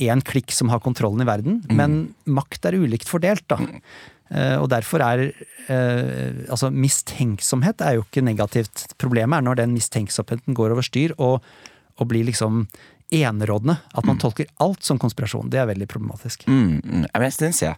én 0.04 0.24
klikk 0.26 0.52
som 0.52 0.72
har 0.74 0.82
kontrollen 0.84 1.24
i 1.24 1.28
verden, 1.28 1.62
mm. 1.64 1.76
men 1.78 2.00
makt 2.26 2.66
er 2.68 2.80
ulikt 2.82 3.08
fordelt, 3.08 3.46
da. 3.52 3.60
Eh, 4.34 4.56
og 4.58 4.70
derfor 4.74 5.04
er 5.06 5.28
eh, 5.30 6.42
Altså, 6.50 6.72
mistenksomhet 6.74 7.84
er 7.86 7.98
jo 7.98 8.08
ikke 8.08 8.26
negativt. 8.26 8.88
Problemet 9.02 9.38
er 9.38 9.46
når 9.46 9.62
den 9.62 9.76
mistenksomheten 9.78 10.58
går 10.58 10.74
over 10.74 10.86
styr 10.86 11.14
og, 11.18 11.44
og 11.98 12.10
blir 12.10 12.26
liksom 12.28 12.66
enerådende. 13.14 13.78
At 13.94 14.06
man 14.06 14.18
mm. 14.18 14.24
tolker 14.24 14.50
alt 14.64 14.84
som 14.84 15.00
konspirasjon. 15.02 15.52
Det 15.54 15.62
er 15.62 15.70
veldig 15.70 15.88
problematisk. 15.92 16.48
Mm, 16.48 16.82
mm. 16.82 17.06
Det 17.14 17.54
ser 17.54 17.74
jeg. 17.74 17.78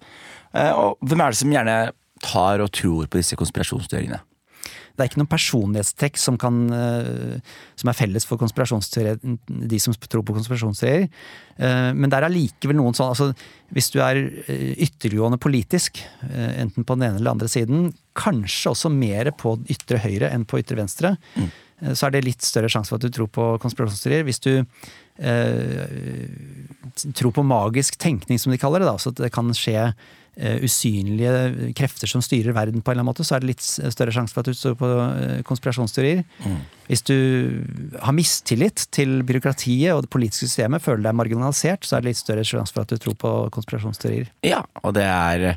Eh, 0.56 0.72
og 0.72 0.98
hvem 1.04 1.22
er 1.22 1.34
det 1.34 1.42
som 1.42 1.52
gjerne 1.52 1.80
tar 2.24 2.64
og 2.64 2.72
tror 2.72 3.10
på 3.12 3.20
disse 3.20 3.38
konspirasjonsteoriene? 3.40 4.22
Det 4.96 5.04
er 5.04 5.10
ikke 5.10 5.20
noen 5.20 5.32
personlighetstrekk 5.32 6.20
som, 6.20 6.38
kan, 6.40 6.62
eh, 6.72 7.58
som 7.76 7.92
er 7.92 7.98
felles 7.98 8.26
for 8.28 8.40
de 8.40 9.80
som 9.84 9.96
tror 10.08 10.24
på 10.24 10.36
konspirasjonsteorier. 10.38 11.10
Eh, 11.60 11.92
men 11.92 12.12
det 12.12 12.18
er 12.18 12.28
allikevel 12.30 12.80
noen 12.80 12.96
sånn 12.96 13.12
altså, 13.12 13.30
Hvis 13.76 13.92
du 13.92 14.00
er 14.04 14.22
eh, 14.48 14.72
ytterliggående 14.88 15.40
politisk, 15.42 16.00
enten 16.32 16.88
på 16.88 16.96
den 16.96 17.10
ene 17.10 17.20
eller 17.20 17.36
andre 17.36 17.52
siden, 17.52 17.90
kanskje 18.16 18.72
også 18.72 18.92
mer 18.94 19.34
på 19.36 19.58
ytre 19.72 20.00
høyre 20.00 20.32
enn 20.32 20.48
på 20.48 20.62
ytre 20.62 20.80
venstre, 20.80 21.16
mm. 21.36 21.50
så 21.92 22.08
er 22.08 22.16
det 22.16 22.28
litt 22.30 22.46
større 22.46 22.72
sjanse 22.72 22.94
for 22.94 23.02
at 23.02 23.08
du 23.08 23.12
tror 23.12 23.28
på 23.28 23.50
konspirasjonsteorier. 23.64 24.24
Hvis 24.24 24.40
du 24.46 24.64
eh, 25.20 26.36
tror 27.16 27.34
på 27.36 27.46
magisk 27.46 27.98
tenkning, 28.02 28.40
som 28.40 28.54
de 28.54 28.60
kaller 28.62 28.84
det, 28.84 28.92
da, 28.92 29.00
så 29.02 29.12
det 29.16 29.32
kan 29.36 29.50
skje 29.56 29.80
eh, 29.82 30.64
usynlige 30.64 31.74
krefter 31.78 32.10
som 32.10 32.24
styrer 32.24 32.56
verden 32.56 32.82
på 32.82 32.92
en 32.92 32.96
eller 32.96 33.06
annen 33.06 33.12
måte, 33.12 33.26
så 33.28 33.38
er 33.38 33.44
det 33.44 33.54
litt 33.54 33.66
større 33.66 34.14
sjanse 34.16 34.36
for 34.36 34.44
at 34.44 34.52
du 34.52 34.60
står 34.60 34.78
på 34.80 34.92
konspirasjonsteorier. 35.48 36.24
konspirasjonsteorier. 36.46 36.64
Hvis 36.90 37.06
du 37.08 37.18
har 38.02 38.16
mistillit 38.16 38.88
til 38.94 39.20
byråkratiet 39.26 39.96
og 39.96 40.06
det 40.06 40.14
politiske 40.14 40.50
systemet, 40.50 40.84
føler 40.86 41.08
deg 41.08 41.18
marginalisert, 41.18 41.88
så 41.88 41.98
er 41.98 42.06
det 42.06 42.14
litt 42.14 42.22
større 42.22 42.46
sjanse 42.48 42.76
for 42.76 42.86
at 42.86 42.94
du 42.94 43.02
tror 43.02 43.18
på 43.20 43.36
konspirasjonsteorier. 43.56 44.32
Ja, 44.46 44.64
og 44.84 44.96
det 44.98 45.08
er 45.10 45.56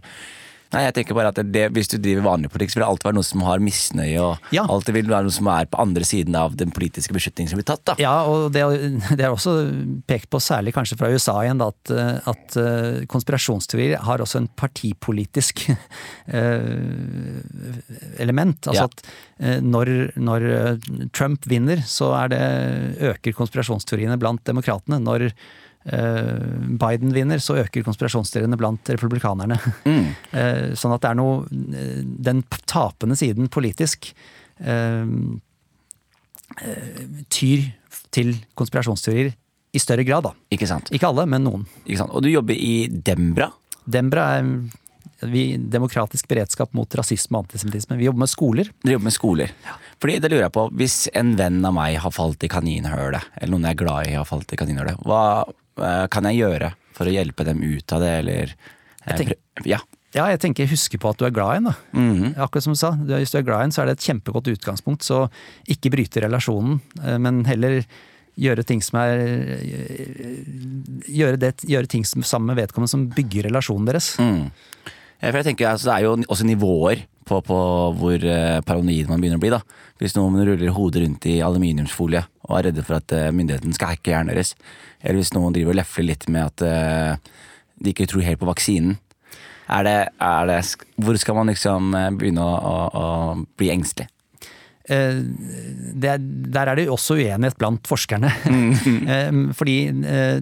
Nei, 0.68 0.82
jeg 0.84 0.94
tenker 0.98 1.16
bare 1.16 1.30
at 1.32 1.38
det, 1.48 1.62
Hvis 1.72 1.88
du 1.88 1.96
driver 1.96 2.26
vanlig 2.26 2.50
politikk, 2.52 2.70
så 2.74 2.76
vil 2.76 2.82
det 2.84 2.88
alltid 2.90 3.08
være 3.08 3.16
noen 3.16 3.24
som 3.28 3.44
har 3.46 3.58
misnøye, 3.64 4.18
og 4.20 4.52
Ja. 4.52 4.66
alltid 4.68 4.94
vil 4.98 5.06
være 5.08 5.24
noen 5.24 5.32
som 5.38 5.46
er 5.48 5.64
på 5.64 5.80
andre 5.80 6.04
siden 6.04 6.36
av 6.36 6.56
den 6.60 6.70
politiske 6.70 7.14
beslutningen 7.16 7.48
som 7.48 7.56
blir 7.60 7.64
tatt. 7.70 7.84
da. 7.88 7.94
Ja, 7.98 8.12
og 8.28 8.52
det, 8.52 8.62
det 9.16 9.24
er 9.24 9.32
også 9.32 9.54
pekt 10.06 10.28
på, 10.28 10.40
særlig 10.44 10.74
kanskje 10.76 10.98
fra 11.00 11.08
USA 11.08 11.38
igjen, 11.40 11.58
da, 11.62 11.68
at, 11.72 11.90
eh, 11.90 12.20
at 12.34 12.56
eh, 12.60 13.06
konspirasjonsteorier 13.08 13.96
har 14.04 14.18
også 14.20 14.42
en 14.42 14.48
partipolitisk 14.60 15.64
eh, 16.28 18.20
element. 18.20 18.60
Altså 18.68 18.84
Ja. 18.84 18.84
at 18.84 19.62
når, 19.62 20.12
når 20.18 20.44
Trump 21.14 21.44
vinner, 21.46 21.78
så 21.86 22.12
er 22.24 22.28
det, 22.32 22.42
øker 23.14 23.32
konspirasjonsteoriene 23.38 24.18
blant 24.18 24.42
demokratene. 24.44 24.98
Når 25.00 25.32
Biden 25.88 27.12
vinner, 27.14 27.40
så 27.42 27.56
øker 27.62 27.86
konspirasjonsteoriene 27.86 28.58
blant 28.60 28.90
republikanerne. 28.94 29.60
Mm. 29.88 30.08
Eh, 30.38 30.74
Sånn 30.76 30.92
at 30.92 31.02
det 31.02 31.08
er 31.10 31.16
noe 31.16 31.46
eh, 31.48 32.00
Den 32.04 32.42
tapende 32.68 33.16
siden 33.16 33.48
politisk 33.52 34.10
eh, 34.60 35.08
eh, 36.60 37.04
tyr 37.32 37.64
til 38.14 38.34
konspirasjonsteorier 38.58 39.32
i 39.72 39.80
større 39.82 40.04
grad, 40.04 40.28
da. 40.28 40.34
Ikke 40.54 40.68
sant? 40.68 40.92
Ikke 40.94 41.08
alle, 41.10 41.26
men 41.28 41.44
noen. 41.44 41.64
Ikke 41.84 42.02
sant? 42.02 42.12
Og 42.16 42.24
du 42.24 42.30
jobber 42.30 42.56
i 42.56 42.88
Dembra. 42.88 43.50
Dembra 43.88 44.28
er 44.38 44.46
vi, 45.26 45.56
demokratisk 45.58 46.28
beredskap 46.30 46.74
mot 46.78 46.94
rasisme 46.94 47.38
og 47.38 47.46
antisemittisme. 47.46 47.98
Vi 47.98 48.06
jobber 48.06 48.24
med 48.24 48.30
skoler. 48.30 48.70
Du 48.84 48.92
jobber 48.92 49.08
med 49.08 49.16
skoler. 49.16 49.54
Fordi 49.98 50.18
det 50.22 50.30
lurer 50.30 50.44
jeg 50.46 50.54
på, 50.54 50.68
Hvis 50.78 50.98
en 51.18 51.34
venn 51.38 51.64
av 51.64 51.74
meg 51.74 51.98
har 51.98 52.14
falt 52.14 52.44
i 52.44 52.50
kaninhølet, 52.52 53.32
eller 53.40 53.54
noen 53.54 53.66
jeg 53.66 53.76
er 53.76 53.82
glad 53.82 54.06
i 54.06 54.14
har 54.14 54.28
falt 54.28 54.52
i 54.54 54.60
kaninhølet, 54.60 55.00
hva 55.02 55.22
eh, 55.42 55.56
kan 56.10 56.28
jeg 56.30 56.40
gjøre 56.42 56.72
for 56.96 57.06
å 57.08 57.14
hjelpe 57.14 57.46
dem 57.46 57.62
ut 57.62 57.94
av 57.94 58.02
det, 58.02 58.12
eller 58.24 58.54
eh, 58.54 59.12
Jeg 59.12 59.18
tenker- 59.22 59.38
Ja. 59.64 59.78
Ja, 60.16 60.24
jeg 60.32 60.40
tenker 60.40 60.66
huske 60.66 60.96
på 60.98 61.10
at 61.10 61.18
du 61.20 61.26
er 61.26 61.30
glad 61.30 61.52
i 61.52 61.56
en, 61.58 61.64
da. 61.64 61.74
-hmm. 61.92 62.38
Akkurat 62.38 62.64
som 62.64 62.72
du 62.72 62.78
sa, 62.78 62.92
hvis 62.92 63.30
du 63.30 63.38
er 63.38 63.42
glad 63.42 63.60
i 63.60 63.64
en, 63.64 63.70
så 63.70 63.82
er 63.82 63.86
det 63.86 63.98
et 63.98 64.06
kjempegodt 64.08 64.48
utgangspunkt. 64.48 65.02
Så 65.02 65.28
ikke 65.68 65.90
bryte 65.90 66.22
relasjonen, 66.22 66.80
eh, 67.04 67.18
men 67.18 67.44
heller 67.44 67.84
gjøre 68.38 68.64
ting 68.64 68.80
som 68.82 69.00
er 69.00 69.18
Gjøre, 71.08 71.38
det, 71.38 71.56
gjøre 71.66 71.88
ting 71.88 72.04
som, 72.04 72.22
sammen 72.22 72.54
med 72.54 72.56
vedkommende 72.68 72.88
som 72.92 73.08
bygger 73.08 73.48
relasjonen 73.48 73.86
deres. 73.86 74.16
Mm. 74.18 74.50
Eh, 75.20 75.30
For 75.32 75.40
jeg 75.40 75.48
tenker 75.50 75.70
altså, 75.72 75.88
Det 75.90 75.94
er 75.96 76.06
jo 76.06 76.16
også 76.30 76.46
nivåer 76.46 77.04
på, 77.28 77.40
på 77.44 77.56
hvor 78.00 78.22
eh, 78.24 78.60
paranoid 78.64 79.08
man 79.10 79.20
begynner 79.20 79.36
å 79.40 79.42
bli. 79.42 79.50
da. 79.52 79.58
Hvis 80.00 80.14
noen 80.16 80.38
ruller 80.46 80.70
hodet 80.72 81.02
rundt 81.04 81.26
i 81.28 81.40
aluminiumsfolie 81.44 82.22
og 82.48 82.54
er 82.58 82.68
redde 82.70 82.84
for 82.86 82.96
at 83.00 83.12
eh, 83.12 83.26
myndigheten 83.34 83.74
skal 83.76 83.90
hacke 83.92 84.14
hjernen 84.14 84.32
deres, 84.32 84.54
eller 85.02 85.20
hvis 85.20 85.34
noen 85.36 85.52
driver 85.52 85.74
og 85.74 85.80
lefler 85.82 86.06
litt 86.08 86.24
med 86.32 86.46
at 86.46 87.20
de 87.78 87.92
ikke 87.92 88.06
tror 88.10 88.24
helt 88.26 88.40
på 88.40 88.48
vaksinen, 88.48 88.96
er 89.68 89.84
det, 89.84 89.96
er 90.24 90.46
det, 90.48 90.56
hvor 91.04 91.18
skal 91.20 91.36
man 91.36 91.50
liksom 91.52 91.92
begynne 92.18 92.40
å, 92.40 92.54
å, 92.56 92.78
å 92.88 93.58
bli 93.60 93.68
engstelig? 93.74 94.08
Det, 94.88 96.08
er- 96.08 96.24
der 96.56 96.70
er 96.72 96.78
det 96.80 96.86
jo 96.88 96.94
også 96.96 97.18
uenighet 97.20 97.58
blant 97.60 97.84
forskerne. 97.90 98.30
Fordi 99.58 99.76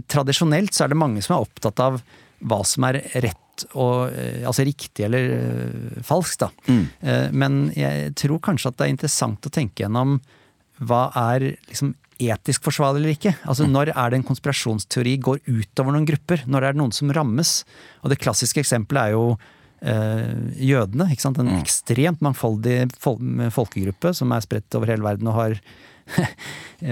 tradisjonelt 0.06 0.72
så 0.76 0.86
er 0.86 0.94
det 0.94 1.00
mange 1.02 1.24
som 1.26 1.34
er 1.36 1.44
opptatt 1.48 1.82
av 1.82 1.98
hva 2.46 2.60
som 2.68 2.86
er 2.88 3.00
rett 3.26 3.42
og 3.74 4.12
eh, 4.12 4.42
Altså 4.46 4.64
riktig 4.66 5.06
eller 5.06 5.30
eh, 5.36 6.00
falskt, 6.06 6.44
da. 6.44 6.50
Eh, 7.00 7.28
Men 7.32 7.70
jeg 7.76 8.12
tror 8.20 8.42
kanskje 8.44 8.72
at 8.72 8.78
det 8.78 8.86
er 8.88 8.94
interessant 8.94 9.48
å 9.48 9.52
tenke 9.52 9.84
gjennom 9.84 10.18
hva 10.84 11.06
er 11.16 11.54
liksom 11.70 11.94
etisk 12.20 12.64
forsvarlig 12.64 13.00
eller 13.00 13.14
ikke? 13.16 13.34
Altså 13.48 13.66
Når 13.68 13.90
er 13.94 14.12
det 14.12 14.18
en 14.20 14.26
konspirasjonsteori 14.28 15.16
går 15.24 15.40
utover 15.48 15.96
noen 15.96 16.08
grupper? 16.08 16.44
Når 16.48 16.64
er 16.64 16.76
det 16.76 16.80
noen 16.80 16.92
som 16.96 17.12
rammes? 17.12 17.58
Og 18.04 18.12
det 18.12 18.20
klassiske 18.20 18.60
eksempelet 18.60 19.08
er 19.08 19.16
jo 19.16 19.24
eh, 19.80 20.36
jødene. 20.68 21.08
En 21.12 21.52
ekstremt 21.58 22.24
mangfoldig 22.24 22.78
fol 23.00 23.18
folkegruppe 23.52 24.12
som 24.16 24.32
er 24.36 24.44
spredt 24.44 24.76
over 24.78 24.92
hele 24.92 25.04
verden 25.04 25.32
og 25.32 25.38
har 25.40 25.60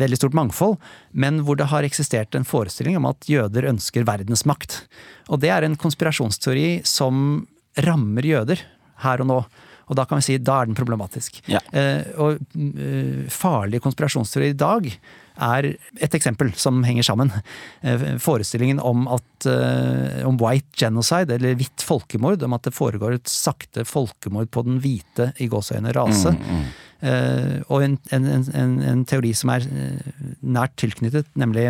veldig 0.00 0.18
stort 0.18 0.36
mangfold, 0.36 0.76
men 1.12 1.42
hvor 1.46 1.58
det 1.58 1.70
har 1.72 1.86
eksistert 1.86 2.36
en 2.36 2.46
forestilling 2.46 2.98
om 2.98 3.08
at 3.10 3.28
jøder 3.30 3.68
ønsker 3.70 4.06
verdensmakt. 4.08 4.82
Og 5.30 5.40
det 5.42 5.52
er 5.54 5.66
en 5.66 5.78
konspirasjonsteori 5.80 6.82
som 6.86 7.46
rammer 7.86 8.26
jøder 8.26 8.62
her 9.04 9.24
og 9.24 9.30
nå. 9.30 9.40
Og 9.86 9.94
da 9.94 10.06
kan 10.08 10.18
vi 10.18 10.26
si 10.26 10.40
da 10.42 10.60
er 10.60 10.68
den 10.68 10.78
problematisk. 10.78 11.38
Ja. 11.50 11.60
Eh, 11.70 12.02
og 12.18 12.42
eh, 12.58 13.28
farlige 13.30 13.84
konspirasjonsteorier 13.84 14.54
i 14.54 14.58
dag 14.58 14.88
er 15.46 15.68
et 16.02 16.16
eksempel 16.16 16.50
som 16.58 16.80
henger 16.86 17.06
sammen. 17.06 17.30
Eh, 17.86 18.16
forestillingen 18.22 18.80
om 18.82 19.06
at 19.12 19.46
om 20.26 20.38
white 20.40 20.80
genocide, 20.80 21.36
eller 21.36 21.54
hvitt 21.60 21.84
folkemord, 21.84 22.42
om 22.42 22.56
at 22.56 22.66
det 22.66 22.74
foregår 22.74 23.18
et 23.18 23.30
sakte 23.30 23.84
folkemord 23.86 24.48
på 24.50 24.64
den 24.66 24.80
hvite 24.82 25.28
i 25.38 25.46
gåseøyne 25.52 25.92
rase. 25.94 26.32
Eh, 26.34 26.66
og 27.68 27.82
en, 27.84 27.98
en, 28.14 28.28
en, 28.54 28.76
en 28.82 29.02
teori 29.08 29.32
som 29.36 29.52
er 29.54 29.66
eh, 29.66 30.22
nært 30.42 30.76
tilknyttet, 30.80 31.28
nemlig 31.38 31.68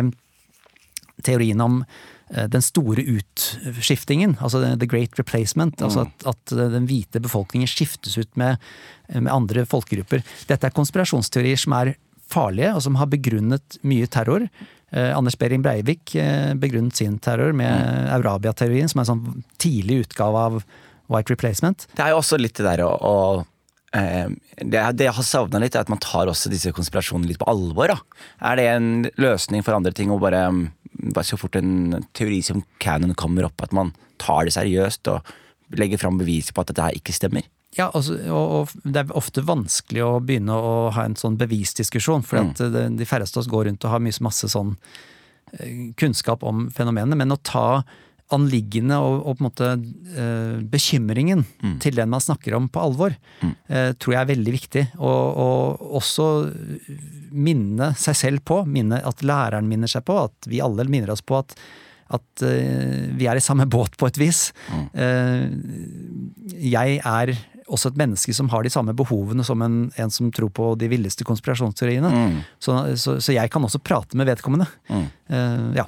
teorien 1.25 1.61
om 1.63 1.81
eh, 1.83 2.47
den 2.51 2.63
store 2.65 3.05
utskiftingen, 3.17 4.37
altså 4.41 4.63
the 4.75 4.89
great 4.89 5.17
replacement. 5.19 5.81
Altså 5.81 6.07
at, 6.07 6.27
at 6.33 6.57
den 6.77 6.89
hvite 6.89 7.21
befolkningen 7.23 7.69
skiftes 7.69 8.17
ut 8.17 8.31
med, 8.39 8.61
med 9.13 9.31
andre 9.33 9.65
folkegrupper. 9.69 10.25
Dette 10.49 10.69
er 10.69 10.75
konspirasjonsteorier 10.75 11.59
som 11.59 11.77
er 11.79 11.95
farlige, 12.27 12.73
og 12.75 12.83
som 12.83 12.97
har 12.99 13.09
begrunnet 13.11 13.79
mye 13.87 14.07
terror. 14.11 14.47
Eh, 14.91 15.17
Anders 15.17 15.37
Behring 15.39 15.63
Breivik 15.65 16.15
eh, 16.15 16.53
begrunnet 16.55 16.95
sin 16.95 17.17
terror 17.19 17.55
med 17.55 18.11
Eurabia-teorien, 18.19 18.89
som 18.91 19.01
er 19.01 19.07
en 19.07 19.11
sånn 19.13 19.45
tidlig 19.61 20.05
utgave 20.05 20.43
av 20.49 20.61
white 21.11 21.33
replacement. 21.33 21.87
Det 21.95 22.05
er 22.05 22.13
jo 22.13 22.21
også 22.21 22.39
litt 22.39 22.57
det 22.59 22.67
der 22.67 22.85
å, 22.87 22.91
å 22.95 23.15
eh, 23.39 23.45
det, 23.93 24.73
jeg- 24.73 24.97
det 24.97 25.05
jeg 25.07 25.13
har 25.15 25.23
savna 25.23 25.59
litt, 25.59 25.75
er 25.75 25.85
at 25.85 25.89
man 25.89 26.01
tar 26.03 26.27
også 26.27 26.49
disse 26.51 26.71
konspirasjonene 26.75 27.27
litt 27.27 27.39
på 27.39 27.47
alvor. 27.47 27.87
Da. 27.87 27.99
Er 28.41 28.55
det 28.59 28.65
en 28.71 29.03
løsning 29.17 29.63
for 29.63 29.73
andre 29.73 29.91
ting 29.95 30.09
å 30.09 30.19
bare, 30.19 30.49
mm, 30.51 31.13
bare 31.13 31.23
så 31.23 31.37
fort 31.39 31.55
en 31.55 32.05
teori 32.13 32.41
som 32.43 32.63
canon 32.79 33.15
kommer 33.15 33.45
opp, 33.45 33.61
at 33.63 33.71
man 33.71 33.93
tar 34.19 34.45
det 34.45 34.53
seriøst 34.53 35.07
og 35.13 35.23
legger 35.77 35.99
fram 35.99 36.17
bevis 36.17 36.51
på 36.51 36.61
at 36.61 36.67
dette 36.67 36.83
her 36.83 36.91
ikke 36.99 37.13
stemmer? 37.15 37.43
Ja, 37.77 37.91
altså, 37.93 38.15
og, 38.31 38.51
og 38.73 38.91
det 38.91 39.03
er 39.03 39.11
ofte 39.15 39.43
vanskelig 39.45 40.01
å 40.01 40.19
begynne 40.23 40.55
å 40.55 40.89
ha 40.95 41.03
en 41.05 41.15
sånn 41.19 41.37
bevisdiskusjon, 41.37 42.23
for 42.25 42.39
mm. 42.39 42.95
de 42.97 43.05
færreste 43.05 43.37
av 43.37 43.43
oss 43.43 43.51
går 43.51 43.67
rundt 43.67 43.85
og 43.85 43.91
har 43.91 43.99
mye, 44.03 44.15
masse 44.23 44.47
sånn 44.49 44.77
eh, 45.59 45.91
kunnskap 45.99 46.43
om 46.47 46.69
fenomenene, 46.73 47.15
men 47.19 47.35
å 47.35 47.39
ta 47.43 47.83
anliggende 48.35 48.97
og, 48.99 49.21
og 49.23 49.37
på 49.37 49.43
en 49.43 49.47
måte 49.47 49.69
eh, 50.19 50.57
bekymringen 50.67 51.45
til 51.83 51.95
den 51.95 52.11
man 52.11 52.23
snakker 52.23 52.57
om 52.57 52.67
på 52.67 52.83
alvor, 52.83 53.15
eh, 53.43 53.91
tror 53.95 54.13
jeg 54.13 54.21
er 54.21 54.31
veldig 54.33 54.53
viktig. 54.57 54.85
Og, 54.99 55.41
og 55.43 55.97
også 56.01 56.29
minne 57.31 57.93
seg 57.99 58.19
selv 58.19 58.43
på, 58.47 58.61
minne 58.67 58.99
at 59.07 59.23
læreren 59.23 59.69
minner 59.69 59.91
seg 59.91 60.05
på, 60.07 60.17
at 60.27 60.49
vi 60.51 60.63
alle 60.63 60.87
minner 60.91 61.15
oss 61.15 61.23
på 61.25 61.39
at 61.39 61.57
at 62.07 62.43
eh, 62.47 63.09
vi 63.19 63.27
er 63.27 63.35
i 63.35 63.43
samme 63.43 63.65
båt 63.67 63.97
på 63.99 64.07
et 64.07 64.15
vis. 64.21 64.53
Eh, 64.95 65.49
jeg 66.71 67.01
er 67.03 67.33
også 67.67 67.91
et 67.91 67.97
menneske 67.99 68.31
som 68.31 68.47
har 68.53 68.63
de 68.63 68.71
samme 68.71 68.93
behovene 68.95 69.43
som 69.43 69.59
en, 69.65 69.89
en 69.99 70.13
som 70.13 70.29
tror 70.31 70.53
på 70.55 70.69
de 70.79 70.87
villeste 70.87 71.27
konspirasjonsteoriene. 71.27 72.11
Så, 72.63 72.77
så, 72.95 73.17
så 73.19 73.35
jeg 73.35 73.51
kan 73.51 73.67
også 73.67 73.83
prate 73.83 74.15
med 74.15 74.29
vedkommende. 74.31 74.69
Eh, 74.87 75.65
ja. 75.81 75.83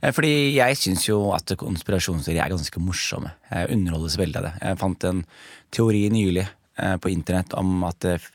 Eh, 0.00 0.12
Fordi 0.14 0.32
jeg 0.56 0.78
syns 0.78 1.08
jo 1.08 1.20
at 1.36 1.54
konspirasjonsteorier 1.58 2.44
er 2.44 2.54
ganske 2.54 2.82
morsomme. 2.82 3.34
Jeg 3.50 3.72
underholdes 3.74 4.18
veldig 4.20 4.40
av 4.40 4.48
det. 4.48 4.54
Jeg 4.62 4.80
fant 4.82 5.08
en 5.08 5.24
teori 5.74 6.04
nylig 6.14 6.46
eh, 6.46 6.96
på 7.02 7.12
internett 7.12 7.56
om 7.58 7.82
at 7.88 8.06
eh, 8.08 8.28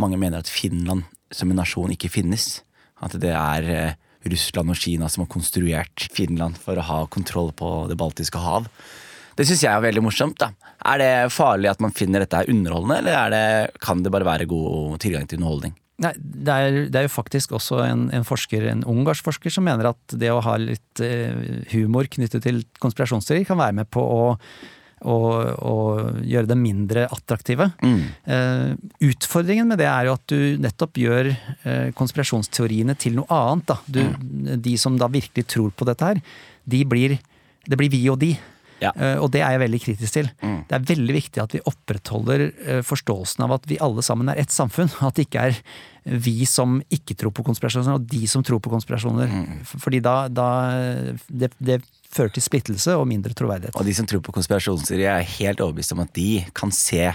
mange 0.00 0.20
mener 0.20 0.42
at 0.42 0.52
Finland 0.52 1.06
som 1.32 1.50
en 1.50 1.60
nasjon 1.62 1.94
ikke 1.94 2.12
finnes. 2.12 2.60
At 3.02 3.16
det 3.20 3.32
er 3.32 3.96
Russland 4.26 4.72
og 4.72 4.78
Kina 4.80 5.08
som 5.12 5.24
har 5.24 5.32
konstruert 5.32 6.06
Finland 6.14 6.56
for 6.60 6.78
å 6.78 6.84
ha 6.86 7.00
kontroll 7.12 7.50
på 7.56 7.86
det 7.90 7.98
baltiske 8.00 8.40
hav. 8.40 8.68
Det 9.36 9.44
syns 9.44 9.66
jeg 9.66 9.72
er 9.72 9.82
veldig 9.84 10.04
morsomt. 10.06 10.38
da. 10.40 10.52
Er 10.86 11.00
det 11.02 11.10
farlig 11.34 11.68
at 11.68 11.82
man 11.84 11.92
finner 11.92 12.24
dette 12.24 12.46
underholdende, 12.48 13.02
eller 13.02 13.18
er 13.18 13.34
det, 13.34 13.80
kan 13.84 14.00
det 14.02 14.12
bare 14.14 14.24
være 14.24 14.48
god 14.48 14.96
tilgang 15.02 15.28
til 15.28 15.42
underholdning? 15.42 15.74
Nei, 16.04 16.12
det 16.20 16.52
er, 16.52 16.78
det 16.92 16.98
er 17.00 17.06
jo 17.06 17.14
faktisk 17.14 17.54
også 17.56 17.78
en, 17.86 18.06
en 18.12 18.24
forsker, 18.26 18.66
en 18.68 18.82
ungarsk 18.84 19.24
forsker 19.24 19.52
som 19.52 19.64
mener 19.64 19.88
at 19.94 20.16
det 20.20 20.28
å 20.28 20.42
ha 20.44 20.58
litt 20.60 21.00
eh, 21.00 21.62
humor 21.72 22.08
knyttet 22.12 22.44
til 22.44 22.60
konspirasjonsteorier 22.82 23.46
kan 23.48 23.56
være 23.56 23.78
med 23.78 23.88
på 23.88 24.02
å, 24.04 24.26
å, 25.08 25.16
å 25.56 25.76
gjøre 26.20 26.50
dem 26.50 26.60
mindre 26.60 27.06
attraktive. 27.08 27.70
Eh, 28.28 28.74
utfordringen 29.08 29.72
med 29.72 29.80
det 29.80 29.88
er 29.88 30.10
jo 30.10 30.18
at 30.18 30.26
du 30.28 30.60
nettopp 30.60 31.00
gjør 31.00 31.30
eh, 31.32 31.88
konspirasjonsteoriene 31.96 32.98
til 33.00 33.16
noe 33.22 33.40
annet. 33.40 33.72
Du, 33.88 34.02
De 34.68 34.76
som 34.80 35.00
da 35.00 35.08
virkelig 35.08 35.48
tror 35.48 35.72
på 35.72 35.88
dette 35.88 36.12
her, 36.12 36.20
de 36.68 36.82
blir, 36.84 37.16
det 37.64 37.80
blir 37.80 37.92
vi 37.96 38.04
og 38.12 38.20
de. 38.20 38.34
Ja. 38.82 38.92
Eh, 38.92 39.16
Og 39.22 39.30
det 39.32 39.40
er 39.40 39.54
jeg 39.54 39.62
veldig 39.64 39.80
kritisk 39.82 40.12
til. 40.18 40.30
Mm. 40.42 40.58
Det 40.68 40.76
er 40.76 40.86
veldig 40.92 41.14
viktig 41.16 41.42
at 41.42 41.54
vi 41.56 41.62
opprettholder 41.64 42.46
eh, 42.46 42.80
forståelsen 42.84 43.44
av 43.46 43.54
at 43.56 43.68
vi 43.70 43.78
alle 43.82 44.04
sammen 44.04 44.28
er 44.32 44.40
ett 44.42 44.52
samfunn. 44.52 44.90
At 45.06 45.16
det 45.16 45.28
ikke 45.28 45.46
er 45.50 45.60
vi 46.06 46.44
som 46.46 46.76
ikke 46.92 47.16
tror 47.18 47.32
på 47.34 47.42
konspirasjoner, 47.46 47.96
og 47.96 48.04
de 48.06 48.26
som 48.30 48.44
tror 48.46 48.60
på 48.62 48.70
konspirasjoner. 48.70 49.26
Mm. 49.32 49.62
Fordi 49.66 49.98
da, 50.04 50.28
da 50.30 50.48
det, 51.26 51.50
det 51.58 51.80
fører 52.12 52.30
til 52.36 52.44
splittelse 52.44 52.94
og 52.94 53.08
mindre 53.10 53.34
troverdighet. 53.34 53.74
Og 53.74 53.88
de 53.88 53.94
som 53.96 54.06
tror 54.06 54.22
på 54.22 54.34
konspirasjonsteorier, 54.36 55.16
er 55.18 55.32
helt 55.40 55.62
overbevist 55.64 55.96
om 55.96 56.04
at 56.04 56.12
de 56.14 56.44
kan 56.54 56.70
se 56.74 57.08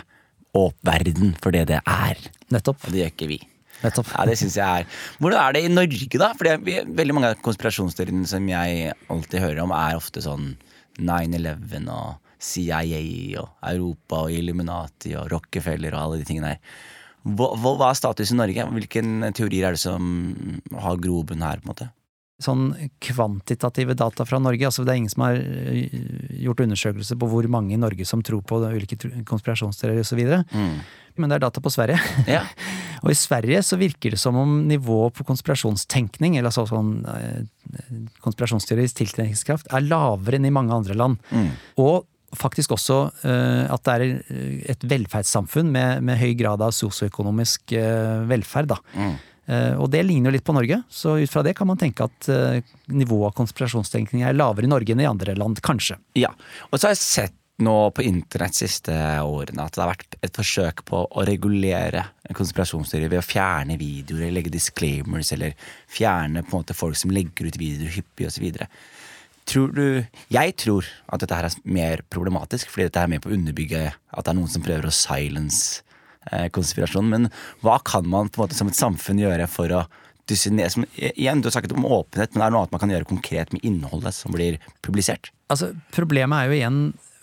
opp 0.58 0.76
verden 0.84 1.32
for 1.40 1.56
det 1.56 1.70
det 1.70 1.80
er. 1.88 2.20
Nettopp. 2.52 2.84
Og 2.84 2.92
det 2.92 3.06
gjør 3.06 3.14
ikke 3.14 3.30
vi. 3.32 3.40
Nettopp. 3.82 4.12
Ja, 4.14 4.26
det 4.30 4.36
synes 4.38 4.58
jeg 4.60 4.82
er 4.84 5.00
Hvordan 5.24 5.40
er 5.42 5.56
det 5.56 5.62
i 5.66 5.72
Norge, 5.72 6.20
da? 6.20 6.34
For 6.38 6.68
veldig 7.00 7.16
mange 7.16 7.32
av 7.32 7.40
konspirasjonsteoriene 7.46 8.28
som 8.30 8.46
jeg 8.52 8.92
alltid 9.10 9.42
hører 9.42 9.64
om, 9.64 9.72
er 9.74 9.98
ofte 9.98 10.22
sånn 10.26 10.52
9-11 11.00 11.88
og 11.94 12.18
CIA 12.42 13.40
og 13.42 13.54
Europa 13.70 14.26
og 14.26 14.34
Illuminati 14.34 15.14
og 15.16 15.30
Rockefeller 15.32 15.94
og 15.94 16.04
alle 16.04 16.22
de 16.22 16.28
tingene 16.28 16.56
der. 16.56 16.76
Hva, 17.22 17.52
hva 17.54 17.92
er 17.92 17.98
status 18.00 18.32
i 18.34 18.38
Norge? 18.40 18.66
Hvilke 18.74 19.04
teorier 19.38 19.70
er 19.70 19.78
det 19.78 19.84
som 19.84 20.62
har 20.74 21.02
grobunn 21.02 21.44
her? 21.46 21.62
på 21.62 21.70
en 21.70 21.74
måte? 21.76 21.92
sånn 22.42 22.72
kvantitative 23.04 23.96
data 23.98 24.26
fra 24.26 24.40
Norge. 24.42 24.66
altså 24.68 24.86
Det 24.86 24.94
er 24.94 25.02
ingen 25.02 25.14
som 25.14 25.26
har 25.28 25.38
øh, 25.38 25.82
gjort 26.42 26.64
undersøkelser 26.66 27.20
på 27.22 27.30
hvor 27.32 27.48
mange 27.52 27.76
i 27.76 27.82
Norge 27.82 28.08
som 28.08 28.24
tror 28.26 28.42
på 28.42 28.62
ulike 28.66 28.98
konspirasjonsteorier 29.28 30.02
osv. 30.02 30.22
Mm. 30.52 30.80
Men 31.18 31.30
det 31.30 31.38
er 31.38 31.46
data 31.46 31.62
på 31.62 31.74
Sverige. 31.74 32.00
Ja. 32.30 32.46
Og 33.02 33.12
i 33.14 33.18
Sverige 33.18 33.62
så 33.66 33.80
virker 33.82 34.14
det 34.14 34.22
som 34.22 34.38
om 34.38 34.62
nivået 34.70 35.16
på 35.18 35.26
konspirasjonstenkning, 35.28 36.38
eller 36.38 36.52
altså 36.52 36.68
sånn 36.70 36.94
eh, 37.10 37.42
konspirasjonsteorisk 38.26 39.02
tiltrekningskraft, 39.02 39.72
er 39.74 39.88
lavere 39.88 40.38
enn 40.38 40.50
i 40.50 40.54
mange 40.54 40.76
andre 40.76 40.98
land. 40.98 41.18
Mm. 41.34 41.50
Og 41.82 42.06
faktisk 42.38 42.78
også 42.78 43.00
eh, 43.28 43.66
at 43.74 43.88
det 43.88 43.96
er 43.96 44.06
et 44.76 44.86
velferdssamfunn 44.88 45.74
med, 45.74 46.06
med 46.08 46.22
høy 46.22 46.32
grad 46.40 46.64
av 46.64 46.76
sosioøkonomisk 46.78 47.76
eh, 47.76 48.22
velferd. 48.30 48.78
Mm. 48.96 49.20
Uh, 49.52 49.74
Og 49.82 49.88
det 49.92 50.04
ligner 50.06 50.30
jo 50.30 50.36
litt 50.36 50.46
på 50.48 50.54
Norge, 50.56 50.78
så 50.88 51.18
ut 51.18 51.32
fra 51.34 51.42
det 51.44 51.56
kan 51.58 51.68
man 51.68 51.80
tenke 51.82 52.06
at 52.06 52.28
nivået 52.94 53.32
av 53.32 53.34
konspirasjonstenkning 53.40 54.22
er 54.24 54.38
lavere 54.38 54.70
i 54.70 54.70
Norge 54.70 54.94
enn 54.94 55.02
i 55.02 55.10
andre 55.10 55.34
land, 55.36 55.60
kanskje. 55.66 55.98
Ja, 56.16 56.30
og 56.70 56.78
så 56.78 56.88
har 56.88 56.94
jeg 56.94 57.02
sett 57.02 57.36
nå 57.64 57.76
på 57.96 58.04
internett 58.06 58.58
siste 58.58 58.94
årene 59.24 59.66
at 59.66 59.76
det 59.76 59.84
har 59.84 59.92
vært 59.94 60.18
et 60.22 60.38
forsøk 60.38 60.84
på 60.88 61.04
å 61.06 61.26
regulere 61.28 62.04
konspirasjonsteorier 62.38 63.12
ved 63.12 63.22
å 63.22 63.26
fjerne 63.26 63.78
videoer 63.80 64.26
eller 64.26 64.40
legge 64.40 64.54
disclaimers 64.54 65.32
eller 65.36 65.56
fjerne 65.92 66.44
på 66.46 66.56
en 66.56 66.64
måte 66.64 66.78
folk 66.78 67.00
som 67.00 67.14
legger 67.14 67.50
ut 67.50 67.60
videoer 67.62 67.96
hyppig 67.98 68.28
osv. 68.30 68.66
Tror 69.50 69.72
du 69.76 69.86
Jeg 70.32 70.56
tror 70.62 70.88
at 71.12 71.24
dette 71.24 71.38
her 71.38 71.50
er 71.50 71.56
mer 71.66 72.04
problematisk, 72.10 72.70
fordi 72.72 72.90
dette 72.90 73.02
er 73.02 73.10
med 73.12 73.24
på 73.24 73.32
å 73.32 73.38
underbygge 73.38 73.88
at 73.92 74.26
det 74.26 74.34
er 74.34 74.38
noen 74.38 74.52
som 74.52 74.64
prøver 74.66 74.88
å 74.88 74.96
silence 74.96 75.82
eh, 76.32 76.48
konspirasjonen. 76.54 77.10
Men 77.10 77.32
hva 77.66 77.80
kan 77.84 78.08
man 78.08 78.30
på 78.30 78.40
en 78.40 78.46
måte 78.46 78.58
som 78.58 78.70
et 78.72 78.78
samfunn 78.80 79.22
gjøre 79.22 79.50
for 79.52 79.82
å 79.82 79.84
som, 80.32 80.86
Igjen, 80.96 81.42
du 81.42 81.50
har 81.50 81.52
snakket 81.52 81.74
om 81.76 81.84
åpenhet, 81.86 82.32
men 82.32 82.40
det 82.40 82.46
er 82.46 82.54
noe 82.54 82.62
annet 82.64 82.72
man 82.72 82.80
kan 82.80 82.92
gjøre 82.94 83.10
konkret 83.10 83.52
med 83.52 83.66
innholdet 83.68 84.16
som 84.16 84.32
blir 84.32 84.62
publisert. 84.86 85.32
Altså, 85.52 85.74
Problemet 85.92 86.38
er 86.38 86.48
jo 86.48 86.56
igjen 86.56 86.78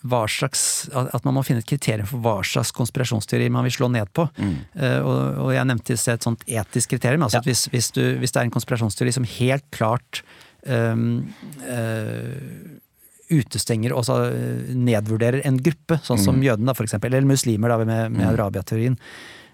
hva 0.07 0.23
slags, 0.31 0.63
at 0.95 1.25
man 1.27 1.35
må 1.35 1.43
finne 1.47 1.63
et 1.63 1.69
kriterium 1.69 2.07
for 2.07 2.23
hva 2.23 2.37
slags 2.47 2.71
konspirasjonsteori 2.77 3.49
man 3.51 3.67
vil 3.67 3.75
slå 3.75 3.89
ned 3.91 4.11
på. 4.15 4.29
Eh, 4.39 5.01
og, 5.03 5.41
og 5.43 5.55
jeg 5.57 5.67
nevnte 5.67 5.95
i 5.95 5.99
sted 5.99 6.19
et 6.19 6.27
sånt 6.29 6.45
etisk 6.47 6.95
kriterium. 6.95 7.25
altså 7.27 7.41
Ja. 7.41 7.43
at 7.43 7.49
hvis, 7.51 7.67
hvis, 7.73 7.91
du, 7.97 8.03
hvis 8.21 8.35
det 8.35 8.41
er 8.41 8.47
en 8.47 8.55
konspirasjonsteori 8.55 9.15
som 9.17 9.27
helt 9.27 9.67
klart 9.75 10.23
um, 10.67 11.33
uh, 11.67 12.79
utestenger 13.29 13.93
og 13.93 14.07
så, 14.07 14.21
eh, 14.31 14.71
nedvurderer 14.73 15.43
en 15.49 15.59
gruppe, 15.61 15.99
sånn 16.07 16.23
som 16.23 16.39
jødene, 16.41 16.71
da, 16.71 16.77
for 16.79 16.87
eksempel, 16.87 17.13
eller 17.13 17.29
muslimer 17.29 17.75
da, 17.75 17.83
med, 17.83 18.15
med 18.15 18.29
Arabia-teorien, 18.31 18.97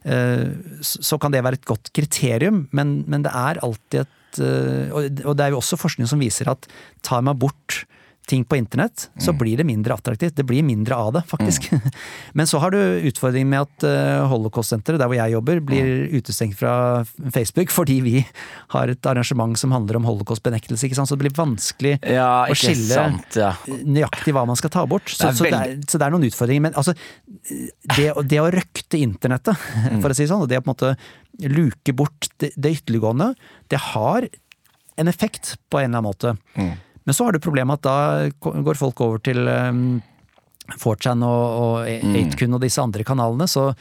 uh, 0.04 0.44
så 0.84 1.18
kan 1.18 1.32
det 1.34 1.42
være 1.46 1.62
et 1.62 1.66
godt 1.72 1.90
kriterium, 1.96 2.66
men, 2.76 3.00
men 3.09 3.24
det 3.24 3.33
er 3.33 3.64
alltid 3.64 4.04
et 4.04 4.20
og 4.35 5.20
og 5.30 5.37
det 5.38 5.44
er 5.44 5.52
jo 5.52 5.61
også 5.61 5.76
forskning 5.78 6.09
som 6.11 6.18
viser 6.18 6.48
at 6.50 6.64
tar 7.07 7.20
man 7.22 7.38
bort 7.38 7.85
ting 8.26 8.44
på 8.44 8.56
internett, 8.56 9.10
så 9.20 9.32
blir 9.37 9.58
det 9.60 9.66
mindre 9.68 9.94
attraktivt. 9.94 10.37
Det 10.37 10.46
blir 10.48 10.64
mindre 10.64 10.96
av 10.96 11.12
det, 11.12 11.22
faktisk. 11.28 11.68
Men 12.38 12.48
så 12.48 12.58
har 12.62 12.72
du 12.72 12.78
utfordringen 13.10 13.50
med 13.52 13.66
at 13.66 13.84
uh, 13.84 14.24
Holocaust-senteret, 14.30 15.00
der 15.00 15.10
hvor 15.10 15.18
jeg 15.18 15.34
jobber, 15.34 15.60
blir 15.64 15.90
utestengt 16.14 16.56
fra 16.58 17.04
Facebook 17.34 17.72
fordi 17.78 17.98
vi 18.04 18.14
har 18.72 18.92
et 18.92 19.10
arrangement 19.10 19.58
som 19.60 19.74
handler 19.76 19.98
om 20.00 20.08
holocaust-benektelse. 20.08 20.87
ikke 20.88 20.98
sant? 20.98 21.10
Så 21.10 21.18
det 21.18 21.26
blir 21.26 21.37
vanskelig 21.37 21.98
Ja, 22.00 22.46
å 22.48 22.56
skille 22.56 22.96
sant, 22.96 23.37
ja. 23.38 23.52
nøyaktig 23.68 24.34
hva 24.37 24.46
man 24.48 24.58
skal 24.60 24.72
ta 24.72 24.87
bort. 24.88 25.10
Så 25.12 25.26
Det 25.26 25.30
er 25.30 25.37
så, 25.37 25.48
det 25.48 25.60
er, 25.60 25.74
så 25.90 26.00
det 26.00 26.08
er 26.08 26.16
noen 26.16 26.28
utfordringer. 26.30 26.64
Men 26.68 26.78
altså, 26.80 26.96
det, 27.96 28.08
det 28.30 28.40
å 28.40 28.48
røkte 28.54 29.02
internettet, 29.04 29.68
for 30.02 30.08
å 30.08 30.16
si 30.16 30.24
det 30.24 30.32
sånn, 30.32 30.46
og 30.46 30.50
det 30.52 30.62
å 30.62 30.64
på 30.64 30.72
en 30.72 30.76
måte 30.76 31.50
luke 31.50 31.92
bort 31.96 32.30
det, 32.40 32.54
det 32.56 32.76
ytterliggående, 32.78 33.34
det 33.72 33.82
har 33.92 34.28
en 34.96 35.10
effekt 35.10 35.56
på 35.68 35.82
en 35.82 35.90
eller 35.90 35.98
annen 35.98 36.08
måte. 36.08 36.37
Men 37.04 37.16
så 37.16 37.26
har 37.26 37.36
du 37.36 37.42
problemet 37.44 37.80
at 37.80 37.86
da 37.86 38.52
går 38.64 38.80
folk 38.80 39.00
over 39.04 39.20
til 39.24 39.44
um, 39.48 40.00
4chan 40.80 41.24
og, 41.26 41.44
og 41.60 42.16
8kun 42.16 42.56
og 42.56 42.64
disse 42.64 42.82
andre 42.82 43.06
kanalene, 43.06 43.48
så 43.50 43.72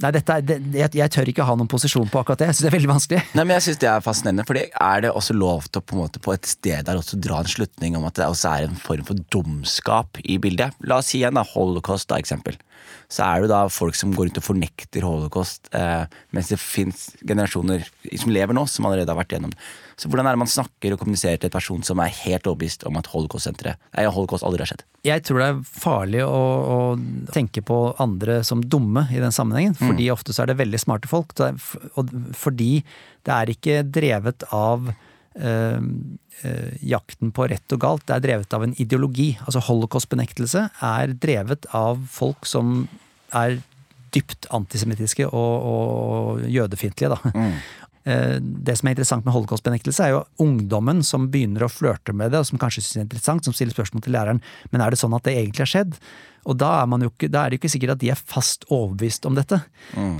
Nei, 0.00 0.14
er, 0.16 0.40
det, 0.40 0.54
jeg, 0.72 0.88
jeg 0.96 1.12
tør 1.12 1.28
ikke 1.28 1.44
ha 1.44 1.54
noen 1.58 1.68
posisjon 1.68 2.08
på 2.08 2.22
akkurat 2.22 2.40
det. 2.40 2.46
Jeg 2.48 2.56
syns 2.56 2.64
det 2.64 2.68
er 2.70 2.74
veldig 2.78 2.88
vanskelig. 2.88 3.18
Nei, 3.36 3.42
men 3.44 3.52
jeg 3.58 3.64
synes 3.66 3.80
det 3.82 3.88
er 3.90 4.04
fascinerende, 4.04 4.46
for 4.48 4.56
er 4.56 5.02
det 5.04 5.10
også 5.12 5.36
lov 5.36 5.66
til 5.68 5.82
å 5.82 5.84
på, 5.84 5.98
måte, 5.98 6.22
på 6.24 6.32
et 6.32 6.48
sted 6.48 6.86
der 6.88 6.96
også 6.96 7.18
dra 7.20 7.42
en 7.42 7.50
slutning 7.52 7.98
om 7.98 8.06
at 8.08 8.16
det 8.16 8.28
også 8.30 8.54
er 8.54 8.68
en 8.70 8.80
form 8.80 9.04
for 9.10 9.20
dumskap 9.34 10.22
i 10.24 10.38
bildet? 10.40 10.72
La 10.88 11.02
oss 11.02 11.12
si 11.12 11.20
igjen 11.20 11.36
da, 11.36 11.44
holocaust, 11.52 12.08
da, 12.08 12.16
eksempel. 12.22 12.56
Så 13.12 13.26
er 13.26 13.44
det 13.44 13.52
da 13.52 13.60
folk 13.68 13.98
som 13.98 14.14
går 14.16 14.30
rundt 14.30 14.40
og 14.40 14.46
fornekter 14.46 15.04
holocaust, 15.04 15.68
eh, 15.76 16.08
mens 16.32 16.48
det 16.48 16.60
fins 16.62 17.10
generasjoner 17.20 17.84
som 18.08 18.32
lever 18.32 18.56
nå, 18.56 18.64
som 18.72 18.88
allerede 18.88 19.12
har 19.12 19.20
vært 19.20 19.36
gjennom. 19.36 19.52
Så 20.00 20.08
hvordan 20.08 20.24
er 20.24 20.32
det 20.32 20.40
man 20.40 20.48
snakker 20.48 20.94
og 20.94 21.02
kommuniserer 21.02 21.36
til 21.36 21.50
en 21.50 21.52
person 21.52 21.82
som 21.84 22.00
er 22.00 22.14
helt 22.22 22.46
overbevist 22.48 22.86
om 22.88 22.96
at 22.96 23.10
holocaust-senteret 23.12 23.76
holocaust 24.14 24.46
aldri 24.48 24.64
har 24.64 24.70
skjedd? 24.70 24.84
Jeg 25.04 25.24
tror 25.28 25.42
det 25.42 25.48
er 25.50 25.60
farlig 25.68 26.22
å, 26.24 26.38
å 26.40 26.78
tenke 27.34 27.60
på 27.66 27.78
andre 28.00 28.38
som 28.46 28.64
dumme 28.64 29.04
i 29.12 29.20
den 29.20 29.34
sammenhengen, 29.34 29.76
fordi 29.76 30.08
ofte 30.12 30.32
så 30.32 30.44
er 30.44 30.52
det 30.52 30.60
veldig 30.62 30.80
smarte 30.80 31.10
folk. 31.10 31.36
Og 32.00 32.14
fordi 32.36 32.72
det 33.28 33.34
er 33.36 33.52
ikke 33.52 33.82
drevet 33.92 34.46
av 34.56 34.88
øh, 34.88 35.80
øh, 35.84 36.70
jakten 36.94 37.34
på 37.36 37.50
rett 37.52 37.76
og 37.76 37.82
galt, 37.84 38.06
det 38.08 38.16
er 38.16 38.24
drevet 38.24 38.56
av 38.56 38.64
en 38.64 38.76
ideologi. 38.80 39.34
Altså 39.44 39.60
holocaust-benektelse 39.68 40.70
er 40.92 41.12
drevet 41.20 41.68
av 41.76 42.00
folk 42.08 42.48
som 42.48 42.86
er 43.36 43.60
dypt 44.16 44.48
antisemittiske 44.56 45.28
og, 45.28 45.68
og 45.70 46.48
jødefiendtlige, 46.50 47.12
da. 47.12 47.34
Eh, 48.08 48.38
Det 48.40 48.78
som 48.78 48.88
er 48.88 48.94
interessant 48.94 49.24
med 49.26 49.34
holocaust-benektelse, 49.34 50.04
er 50.04 50.14
jo 50.14 50.24
ungdommen 50.40 51.02
som 51.04 51.28
begynner 51.30 51.66
å 51.66 51.72
flørte 51.72 52.14
med 52.16 52.32
det, 52.32 52.40
og 52.40 52.46
som 52.48 52.58
kanskje 52.58 52.82
synes 52.82 52.94
det 52.94 53.00
er 53.00 53.08
interessant, 53.08 53.44
som 53.44 53.56
stiller 53.56 53.76
spørsmål 53.76 54.02
til 54.06 54.12
læreren 54.16 54.40
men 54.72 54.80
er 54.80 54.90
det 54.90 54.98
sånn 55.00 55.14
at 55.16 55.24
det 55.24 55.36
egentlig 55.36 55.66
har 55.66 55.72
skjedd. 55.74 55.98
Og 56.48 56.56
da 56.56 56.70
er, 56.80 57.04
ikke, 57.04 57.28
da 57.28 57.44
er 57.44 57.50
det 57.50 57.58
jo 57.58 57.60
ikke 57.60 57.72
sikkert 57.74 57.94
at 57.96 58.00
de 58.00 58.10
er 58.14 58.16
fast 58.16 58.64
overbevist 58.72 59.26
om 59.28 59.36
dette. 59.36 59.60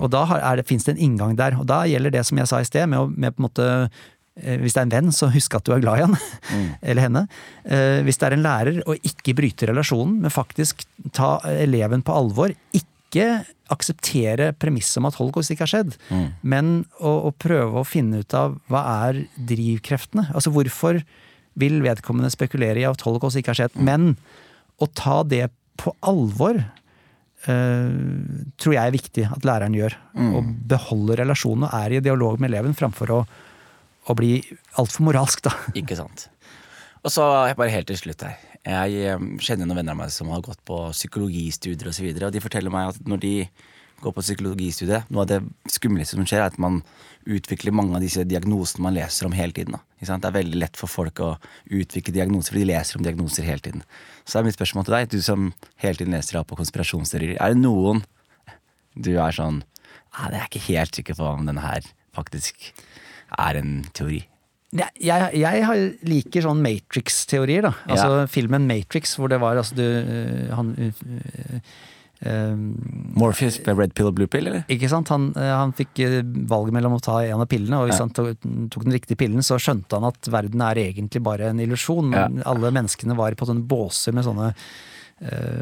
Og 0.01 0.11
da 0.13 0.27
er 0.37 0.61
det, 0.61 0.67
en 0.69 0.97
inngang 1.01 1.37
der. 1.37 1.57
Og 1.59 1.67
da 1.67 1.85
gjelder 1.89 2.13
det 2.13 2.27
som 2.29 2.37
jeg 2.37 2.51
sa 2.51 2.61
i 2.61 2.69
sted, 2.69 2.87
med 2.93 3.01
å 3.01 3.07
med 3.09 3.35
på 3.37 3.41
en 3.41 3.47
måte 3.49 3.69
eh, 4.37 4.59
hvis 4.61 4.77
det 4.77 4.83
er 4.83 4.89
en 4.89 4.95
venn, 4.99 5.13
så 5.17 5.31
husk 5.33 5.57
at 5.57 5.65
du 5.65 5.73
er 5.73 5.81
glad 5.81 5.99
i 5.99 6.05
han. 6.05 6.17
Eller 6.83 7.07
henne. 7.09 7.25
Eh, 7.65 8.03
Hvis 8.05 8.21
det 8.21 8.29
er 8.29 8.37
en 8.37 8.45
lærer, 8.45 8.83
og 8.85 9.01
ikke 9.01 9.35
bryte 9.39 9.71
relasjonen, 9.73 10.21
men 10.21 10.31
faktisk 10.35 10.85
ta 11.17 11.39
eleven 11.49 12.05
på 12.05 12.13
alvor. 12.13 12.53
Ikke 12.77 12.89
akseptere 13.71 14.53
premisset 14.59 15.01
om 15.01 15.09
at 15.09 15.17
holocaust 15.19 15.51
ikke 15.51 15.67
har 15.67 15.73
skjedd, 15.73 15.97
men 16.43 16.85
å, 16.99 17.31
å 17.31 17.31
prøve 17.35 17.81
å 17.81 17.87
finne 17.87 18.23
ut 18.23 18.35
av 18.35 18.59
hva 18.71 18.83
er 19.07 19.25
drivkreftene. 19.35 20.29
Altså 20.35 20.53
hvorfor 20.55 21.03
vil 21.61 21.81
vedkommende 21.83 22.31
spekulere 22.31 22.83
i 22.83 22.87
at 22.89 23.03
holocaust 23.03 23.37
ikke 23.41 23.55
har 23.55 23.63
skjedd, 23.65 23.79
men 23.83 24.15
å 24.81 24.87
ta 24.87 25.23
det 25.27 25.49
på 25.81 25.95
alvor 26.07 26.63
Uh, 27.49 28.53
tror 28.61 28.75
jeg 28.75 28.85
er 28.85 28.93
viktig 28.93 29.23
at 29.25 29.47
læreren 29.49 29.73
gjør. 29.73 29.95
Og 30.37 30.51
beholder 30.69 31.23
relasjonen 31.23 31.65
og 31.65 31.73
er 31.73 31.95
i 31.97 32.03
dialog 32.05 32.37
med 32.37 32.51
eleven 32.51 32.75
framfor 32.77 33.15
å, 33.15 33.21
å 34.05 34.17
bli 34.19 34.35
altfor 34.77 35.07
moralsk, 35.07 35.41
da. 35.47 35.55
Ikke 35.73 35.97
sant. 35.97 36.27
Og 37.01 37.09
så 37.09 37.25
bare 37.57 37.73
helt 37.73 37.89
til 37.89 37.97
slutt 37.97 38.27
her. 38.27 38.37
Jeg 38.67 39.05
eh, 39.09 39.27
kjenner 39.41 39.69
noen 39.69 39.81
venner 39.81 39.97
av 39.97 40.01
meg 40.03 40.15
som 40.15 40.31
har 40.35 40.43
gått 40.45 40.61
på 40.69 40.83
psykologistudier 40.93 41.89
osv. 41.89 42.09
Og, 42.11 42.17
så 42.19 42.27
og 42.29 42.35
de 42.35 42.43
forteller 42.45 42.73
meg 42.75 42.91
at 42.93 43.07
når 43.09 43.23
de 43.23 43.35
går 44.01 44.15
på 44.17 44.25
psykologistudiet, 44.25 45.09
noe 45.13 45.25
av 45.25 45.31
det 45.31 45.41
skumleste 45.73 46.17
som 46.17 46.27
skjer, 46.29 46.43
er 46.43 46.53
at 46.53 46.61
man 46.61 46.81
utvikler 47.29 47.75
mange 47.77 47.97
av 47.97 48.05
disse 48.05 48.25
diagnosene 48.25 48.85
man 48.85 48.97
leser 48.97 49.29
om 49.29 49.37
hele 49.37 49.53
tiden. 49.57 49.77
Det 50.01 50.09
er 50.09 50.37
veldig 50.37 50.61
lett 50.63 50.79
for 50.81 50.89
folk 50.89 51.21
å 51.21 51.35
utvikle 51.69 52.15
diagnoser, 52.17 52.55
for 52.55 52.61
de 52.61 52.71
leser 52.71 52.97
om 52.97 53.05
diagnoser 53.05 53.49
hele 53.49 53.65
tiden. 53.65 53.85
Så 54.25 54.41
er 54.41 54.47
mitt 54.47 54.57
spørsmål 54.57 54.89
til 54.89 54.97
deg, 54.97 55.11
du 55.13 55.21
som 55.25 55.51
hele 55.85 56.01
tiden 56.01 56.17
leser 56.17 56.41
på 56.49 56.59
konspirasjonsteorier, 56.61 57.37
er 57.37 57.53
det 57.53 57.61
noen 57.61 58.05
du 58.97 59.15
er 59.17 59.37
sånn 59.37 59.63
Nei, 60.11 60.27
jeg 60.33 60.41
er 60.41 60.47
ikke 60.49 60.65
helt 60.65 60.97
sikker 60.99 61.17
på 61.21 61.27
om 61.37 61.45
denne 61.47 61.63
her 61.63 61.85
faktisk 62.17 62.73
er 63.39 63.59
en 63.61 63.77
teori. 63.95 64.25
Jeg, 64.71 65.31
jeg, 65.35 65.87
liker 66.07 66.45
sånn 66.45 66.61
Matrix-teorier, 66.63 67.65
da. 67.67 67.73
Altså 67.91 68.27
filmen 68.31 68.69
Matrix, 68.71 69.17
hvor 69.19 69.31
det 69.33 69.41
var 69.43 69.59
altså 69.59 69.75
du 69.75 69.83
øh, 69.83 70.53
Han 70.55 70.69
øh, 70.79 71.65
Morpheus 73.17 73.57
ble 73.65 73.75
red 73.79 73.95
pill 73.97 74.11
og 74.11 74.15
blue 74.19 74.31
pill, 74.31 74.47
eller? 74.51 74.63
Ikke 74.71 74.91
sant? 74.93 75.11
Han, 75.11 75.31
han 75.35 75.73
fikk 75.75 76.03
valget 76.51 76.77
mellom 76.77 76.99
å 76.99 77.03
ta 77.03 77.17
en 77.25 77.41
av 77.43 77.49
pillene, 77.51 77.81
og 77.81 77.89
hvis 77.89 77.99
Ja. 77.99 78.05
han 78.05 78.15
tok, 78.15 78.47
tok 78.71 78.85
den 78.87 78.95
riktige 78.95 79.19
pillen, 79.19 79.43
så 79.43 79.59
skjønte 79.59 79.97
han 79.99 80.07
at 80.11 80.29
verden 80.31 80.63
er 80.67 80.83
egentlig 80.85 81.23
bare 81.25 81.49
en 81.51 81.63
illusjon. 81.65 82.13
Men 82.13 82.43
alle 82.47 82.71
menneskene 82.77 83.17
var 83.19 83.35
på 83.41 83.49
sånne 83.49 83.65
båser 83.67 84.15
med 84.15 84.29
sånne 84.29 84.53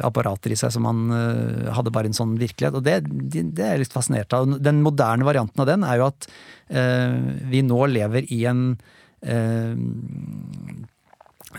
apparater 0.07 0.53
i 0.55 0.59
seg 0.59 0.71
som 0.71 0.87
han 0.87 1.09
øh, 1.11 1.71
hadde 1.75 1.93
bare 1.95 2.07
en 2.11 2.17
sånn 2.17 2.37
virkelighet. 2.39 2.77
Og 2.79 2.85
det, 2.87 3.01
det, 3.09 3.65
er 3.65 3.75
jeg 3.75 3.87
litt 3.87 3.97
fascinert 3.97 4.35
av. 4.37 4.47
Den 4.63 4.85
moderne 4.85 5.27
varianten 5.27 5.65
av 5.65 5.67
den 5.71 5.87
er 5.87 5.99
jo 5.99 6.11
at 6.13 6.29
øh, 6.71 7.17
vi 7.51 7.65
nå 7.67 7.81
lever 7.91 8.29
i 8.35 8.45
en 8.49 8.71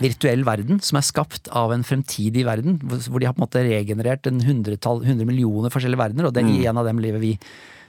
virtuell 0.00 0.46
verden 0.46 0.78
som 0.84 0.96
er 0.96 1.04
skapt 1.04 1.50
av 1.56 1.74
en 1.74 1.84
fremtidig 1.84 2.46
verden, 2.46 2.78
hvor 2.80 3.20
de 3.20 3.28
har 3.28 3.34
på 3.36 3.42
en 3.42 3.44
måte 3.44 3.64
regenerert 3.66 4.28
en 4.30 4.40
hundretall, 4.46 5.02
hundre 5.04 5.26
millioner 5.28 5.72
forskjellige 5.72 6.00
verdener, 6.00 6.28
og 6.28 6.36
det, 6.36 6.46
i 6.46 6.64
en 6.70 6.80
av 6.80 6.88
dem 6.88 7.02
lever 7.02 7.22
vi. 7.22 7.34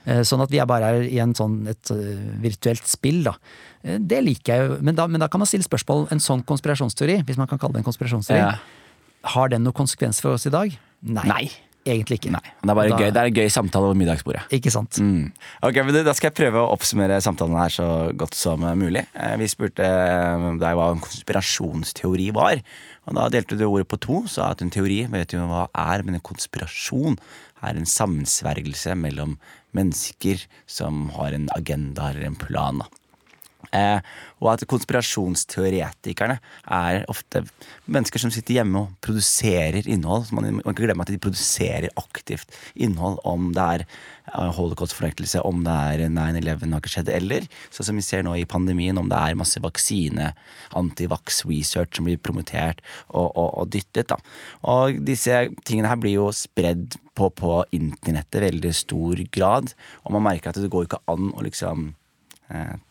Eh, 0.04 0.22
Sånn 0.26 0.42
at 0.42 0.50
vi 0.50 0.58
er 0.58 0.66
bare 0.66 0.90
er 0.90 1.06
i 1.06 1.20
en 1.22 1.34
sånn, 1.36 1.60
et 1.70 1.92
eh, 1.94 2.22
virtuelt 2.42 2.88
spill, 2.90 3.22
da. 3.28 3.36
Eh, 3.84 4.00
Det 4.02 4.22
liker 4.24 4.52
jeg 4.52 4.66
jo, 4.66 4.78
men 4.82 4.98
da, 4.98 5.06
men 5.06 5.22
da 5.22 5.30
kan 5.30 5.42
man 5.42 5.50
stille 5.50 5.66
spørsmål 5.66 6.08
en 6.14 6.22
sånn 6.22 6.42
konspirasjonsteori, 6.48 7.20
hvis 7.28 7.38
man 7.38 7.50
kan 7.50 7.60
kalle 7.62 7.78
det 7.78 7.84
en 7.84 7.90
konspirasjonsteori. 7.90 8.42
Ja. 8.42 8.81
Har 9.24 9.48
den 9.48 9.62
noen 9.64 9.72
konsekvens 9.76 10.20
for 10.20 10.32
oss 10.34 10.46
i 10.46 10.50
dag? 10.50 10.74
Nei. 11.02 11.24
Nei. 11.28 11.44
Egentlig 11.84 12.20
ikke. 12.20 12.30
Nei. 12.30 12.40
Det 12.62 12.70
er 12.70 12.74
bare 12.78 12.88
Da- 12.90 12.96
gøy, 12.98 13.08
det 13.12 13.16
er 13.16 13.26
en 13.26 13.34
gøy 13.34 13.48
samtale 13.50 13.88
over 13.88 13.94
middagsbordet. 13.98 14.42
Ikke 14.54 14.70
sant? 14.70 14.90
Mm. 15.02 15.32
Ok, 15.66 15.74
men 15.84 16.04
Da 16.04 16.12
skal 16.14 16.30
jeg 16.30 16.36
prøve 16.38 16.60
å 16.62 16.70
oppsummere 16.76 17.18
samtalen 17.20 17.58
her 17.58 17.68
så 17.74 18.12
godt 18.16 18.34
som 18.38 18.60
mulig. 18.60 19.04
Eh, 19.16 19.36
Vi 19.36 19.46
spurte 19.50 19.80
eh, 19.82 20.58
deg 20.62 20.76
hva 20.78 20.92
en 20.92 21.00
konspirasjonsteori 21.00 22.32
var. 22.32 22.62
Og 23.08 23.14
Da 23.18 23.28
delte 23.28 23.58
du 23.58 23.64
ordet 23.66 23.88
på 23.88 23.98
to. 23.98 24.26
Sa 24.28 24.50
at 24.52 24.62
en 24.62 24.70
teori 24.70 25.06
vet 25.10 25.32
jo 25.34 25.40
hva 25.48 25.66
er, 25.74 26.04
men 26.04 26.14
en 26.14 26.20
konspirasjon 26.20 27.18
er 27.62 27.76
en 27.76 27.84
sammensvergelse 27.84 28.94
mellom 28.96 29.38
mennesker 29.74 30.46
som 30.66 31.08
har 31.16 31.32
en 31.32 31.48
agenda 31.56 32.10
eller 32.10 32.26
en 32.26 32.36
plan. 32.36 32.78
da. 32.78 32.86
Eh, 33.72 34.00
og 34.42 34.50
at 34.52 34.64
konspirasjonsteoretikerne 34.68 36.36
er 36.76 37.04
ofte 37.10 37.44
mennesker 37.86 38.20
som 38.20 38.32
sitter 38.34 38.58
hjemme 38.58 38.82
og 38.82 38.96
produserer 39.04 39.86
innhold. 39.86 40.26
Så 40.28 40.36
man, 40.36 40.48
man 40.58 40.74
kan 40.74 40.84
glemme 40.84 41.06
at 41.06 41.12
de 41.12 41.20
produserer 41.22 41.88
aktivt 42.00 42.52
innhold 42.74 43.20
om 43.28 43.50
det 43.56 43.68
er 43.78 43.84
eh, 43.86 44.50
holocaust-fornektelse, 44.58 45.44
om 45.48 45.62
det 45.64 45.76
er 45.94 46.04
9-11 46.12 46.66
har 46.68 46.82
ikke 46.82 46.92
skjedd, 46.96 47.12
eller 47.14 47.48
sånn 47.70 47.88
som 47.88 48.00
vi 48.00 48.04
ser 48.04 48.26
nå 48.26 48.34
i 48.38 48.48
pandemien, 48.48 49.00
om 49.00 49.08
det 49.12 49.20
er 49.20 49.38
masse 49.40 49.62
vaksine, 49.62 50.32
antivax-research 50.78 51.96
som 51.96 52.10
blir 52.10 52.20
promotert 52.20 52.84
og, 53.08 53.30
og, 53.30 53.48
og 53.62 53.72
dyttet. 53.72 54.12
da. 54.12 54.20
Og 54.68 55.00
disse 55.06 55.46
tingene 55.64 55.88
her 55.88 56.00
blir 56.02 56.18
jo 56.18 56.28
spredd 56.36 56.98
på, 57.16 57.28
på 57.32 57.56
internettet 57.76 58.44
veldig 58.44 58.76
stor 58.76 59.24
grad, 59.32 59.74
og 60.04 60.16
man 60.16 60.28
merker 60.28 60.52
at 60.52 60.60
det 60.60 60.72
går 60.72 60.88
ikke 60.90 61.04
an 61.12 61.32
å 61.32 61.44
liksom 61.44 61.92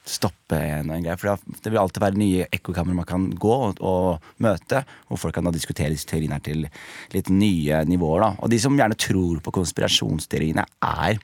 stoppe 0.07 0.57
en, 0.57 0.91
en 0.93 1.03
greie. 1.03 1.17
For 1.19 1.31
det, 1.31 1.57
det 1.63 1.71
vil 1.71 1.81
alltid 1.81 2.03
være 2.03 2.19
nye 2.19 2.47
ekkokamre 2.53 2.97
man 2.97 3.07
kan 3.09 3.27
gå 3.31 3.55
og, 3.69 3.81
og 3.85 4.43
møte, 4.43 4.83
hvor 5.07 5.21
folk 5.21 5.37
kan 5.37 5.47
da 5.47 5.53
diskutere 5.55 5.93
disse 5.93 6.09
teoriene 6.09 6.39
her 6.39 6.45
til 6.45 6.67
litt 7.15 7.31
nye 7.33 7.83
nivåer. 7.89 8.25
da. 8.25 8.31
Og 8.41 8.53
de 8.53 8.61
som 8.61 8.77
gjerne 8.77 8.99
tror 8.99 9.41
på 9.43 9.55
konspirasjonsteoriene, 9.61 10.65
er 10.65 11.21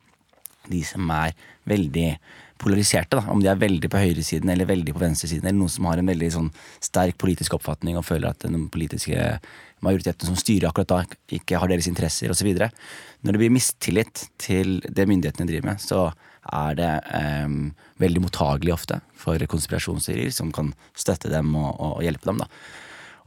de 0.68 0.84
som 0.84 1.08
er 1.16 1.36
veldig 1.68 2.10
polariserte. 2.58 3.20
da, 3.20 3.24
Om 3.32 3.42
de 3.44 3.50
er 3.52 3.62
veldig 3.62 3.90
på 3.92 4.02
høyresiden 4.02 4.50
eller 4.50 4.70
veldig 4.70 4.96
på 4.96 5.04
venstresiden, 5.04 5.46
eller 5.48 5.60
noen 5.60 5.74
som 5.74 5.88
har 5.90 6.02
en 6.02 6.12
veldig 6.12 6.30
sånn 6.34 6.52
sterk 6.84 7.18
politisk 7.22 7.58
oppfatning 7.58 7.98
og 8.00 8.06
føler 8.08 8.32
at 8.32 8.46
den 8.46 8.68
politiske 8.74 9.38
majoriteten 9.86 10.30
som 10.30 10.38
styrer 10.38 10.70
akkurat 10.70 10.90
da, 10.90 11.18
ikke 11.38 11.60
har 11.62 11.70
deres 11.70 11.90
interesser 11.90 12.34
osv. 12.34 12.50
Når 12.58 13.36
det 13.36 13.42
blir 13.42 13.54
mistillit 13.54 14.26
til 14.42 14.80
det 14.88 15.06
myndighetene 15.10 15.50
driver 15.50 15.72
med, 15.72 15.84
så 15.84 16.10
er 16.54 16.78
det 16.80 16.92
em, 17.18 17.58
veldig 18.02 18.24
mottagelig 18.26 18.74
ofte 18.76 19.00
for 19.18 19.42
konspirasjonsteorier 19.52 20.34
som 20.34 20.52
kan 20.56 20.74
støtte 20.98 21.32
dem 21.32 21.54
og, 21.60 21.72
og 21.78 22.04
hjelpe 22.06 22.30
dem. 22.30 22.44
da. 22.44 22.50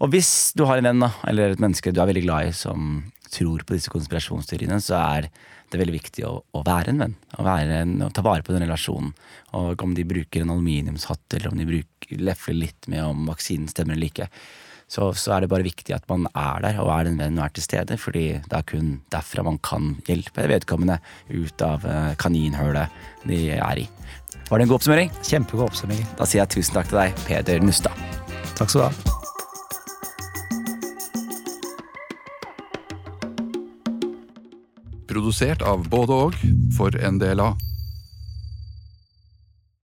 Og 0.01 0.15
hvis 0.15 0.53
du 0.57 0.65
har 0.69 0.81
en 0.81 0.89
venn 0.89 1.05
da, 1.05 1.11
eller 1.29 1.55
et 1.55 1.63
menneske 1.63 1.93
du 1.93 2.01
er 2.01 2.09
veldig 2.09 2.25
glad 2.25 2.49
i 2.49 2.55
som 2.57 3.03
tror 3.31 3.63
på 3.67 3.77
disse 3.77 3.93
konspirasjonsteoriene, 3.93 4.81
så 4.83 4.99
er 4.99 5.29
det 5.71 5.79
veldig 5.79 5.95
viktig 5.95 6.25
å, 6.27 6.33
å 6.43 6.63
være 6.67 6.93
en 6.93 7.05
venn. 7.05 7.13
Å, 7.37 7.45
være 7.47 7.83
en, 7.85 7.93
å 8.03 8.11
ta 8.15 8.25
vare 8.27 8.43
på 8.47 8.55
den 8.55 8.65
relasjonen. 8.65 9.13
Og 9.59 9.85
om 9.85 9.95
de 9.95 10.07
bruker 10.09 10.43
en 10.43 10.55
aluminiumshatt, 10.57 11.37
eller 11.37 11.53
om 11.53 11.61
de 11.61 11.69
bruker, 11.69 12.17
lefler 12.19 12.59
litt 12.59 12.91
med 12.91 13.05
om 13.07 13.29
vaksinen 13.31 13.71
stemmer 13.71 13.95
eller 13.95 14.11
ikke, 14.11 14.31
så, 14.91 15.13
så 15.15 15.37
er 15.37 15.45
det 15.45 15.51
bare 15.53 15.67
viktig 15.67 15.95
at 15.95 16.07
man 16.11 16.27
er 16.35 16.65
der, 16.65 16.81
og 16.83 16.91
er 16.97 17.07
en 17.07 17.21
venn 17.21 17.39
og 17.39 17.45
er 17.47 17.55
til 17.55 17.63
stede. 17.67 17.99
fordi 17.99 18.25
det 18.43 18.57
er 18.57 18.67
kun 18.67 19.01
derfra 19.13 19.45
man 19.47 19.59
kan 19.63 19.95
hjelpe 20.09 20.49
vedkommende 20.51 20.99
ut 21.31 21.63
av 21.63 21.87
eh, 21.87 22.17
kaninhølet 22.19 22.91
de 23.31 23.51
er 23.55 23.85
i. 23.85 23.89
Var 24.51 24.59
det 24.59 24.67
en 24.67 24.73
god 24.73 24.81
oppsummering? 24.81 25.15
Kjempegod 25.23 25.71
oppsummering. 25.71 26.07
Da 26.19 26.27
sier 26.27 26.43
jeg 26.43 26.55
tusen 26.57 26.75
takk 26.75 26.91
til 26.91 26.99
deg, 27.05 27.25
Peder 27.29 27.63
Nustad. 27.63 27.95
Takk 28.59 28.73
skal 28.73 28.81
du 28.81 28.87
ha. 28.89 28.93
Produsert 35.11 35.63
av 35.67 35.87
både 35.91 36.23
og 36.27 36.39
for 36.75 36.95
NDLA. 36.95 37.53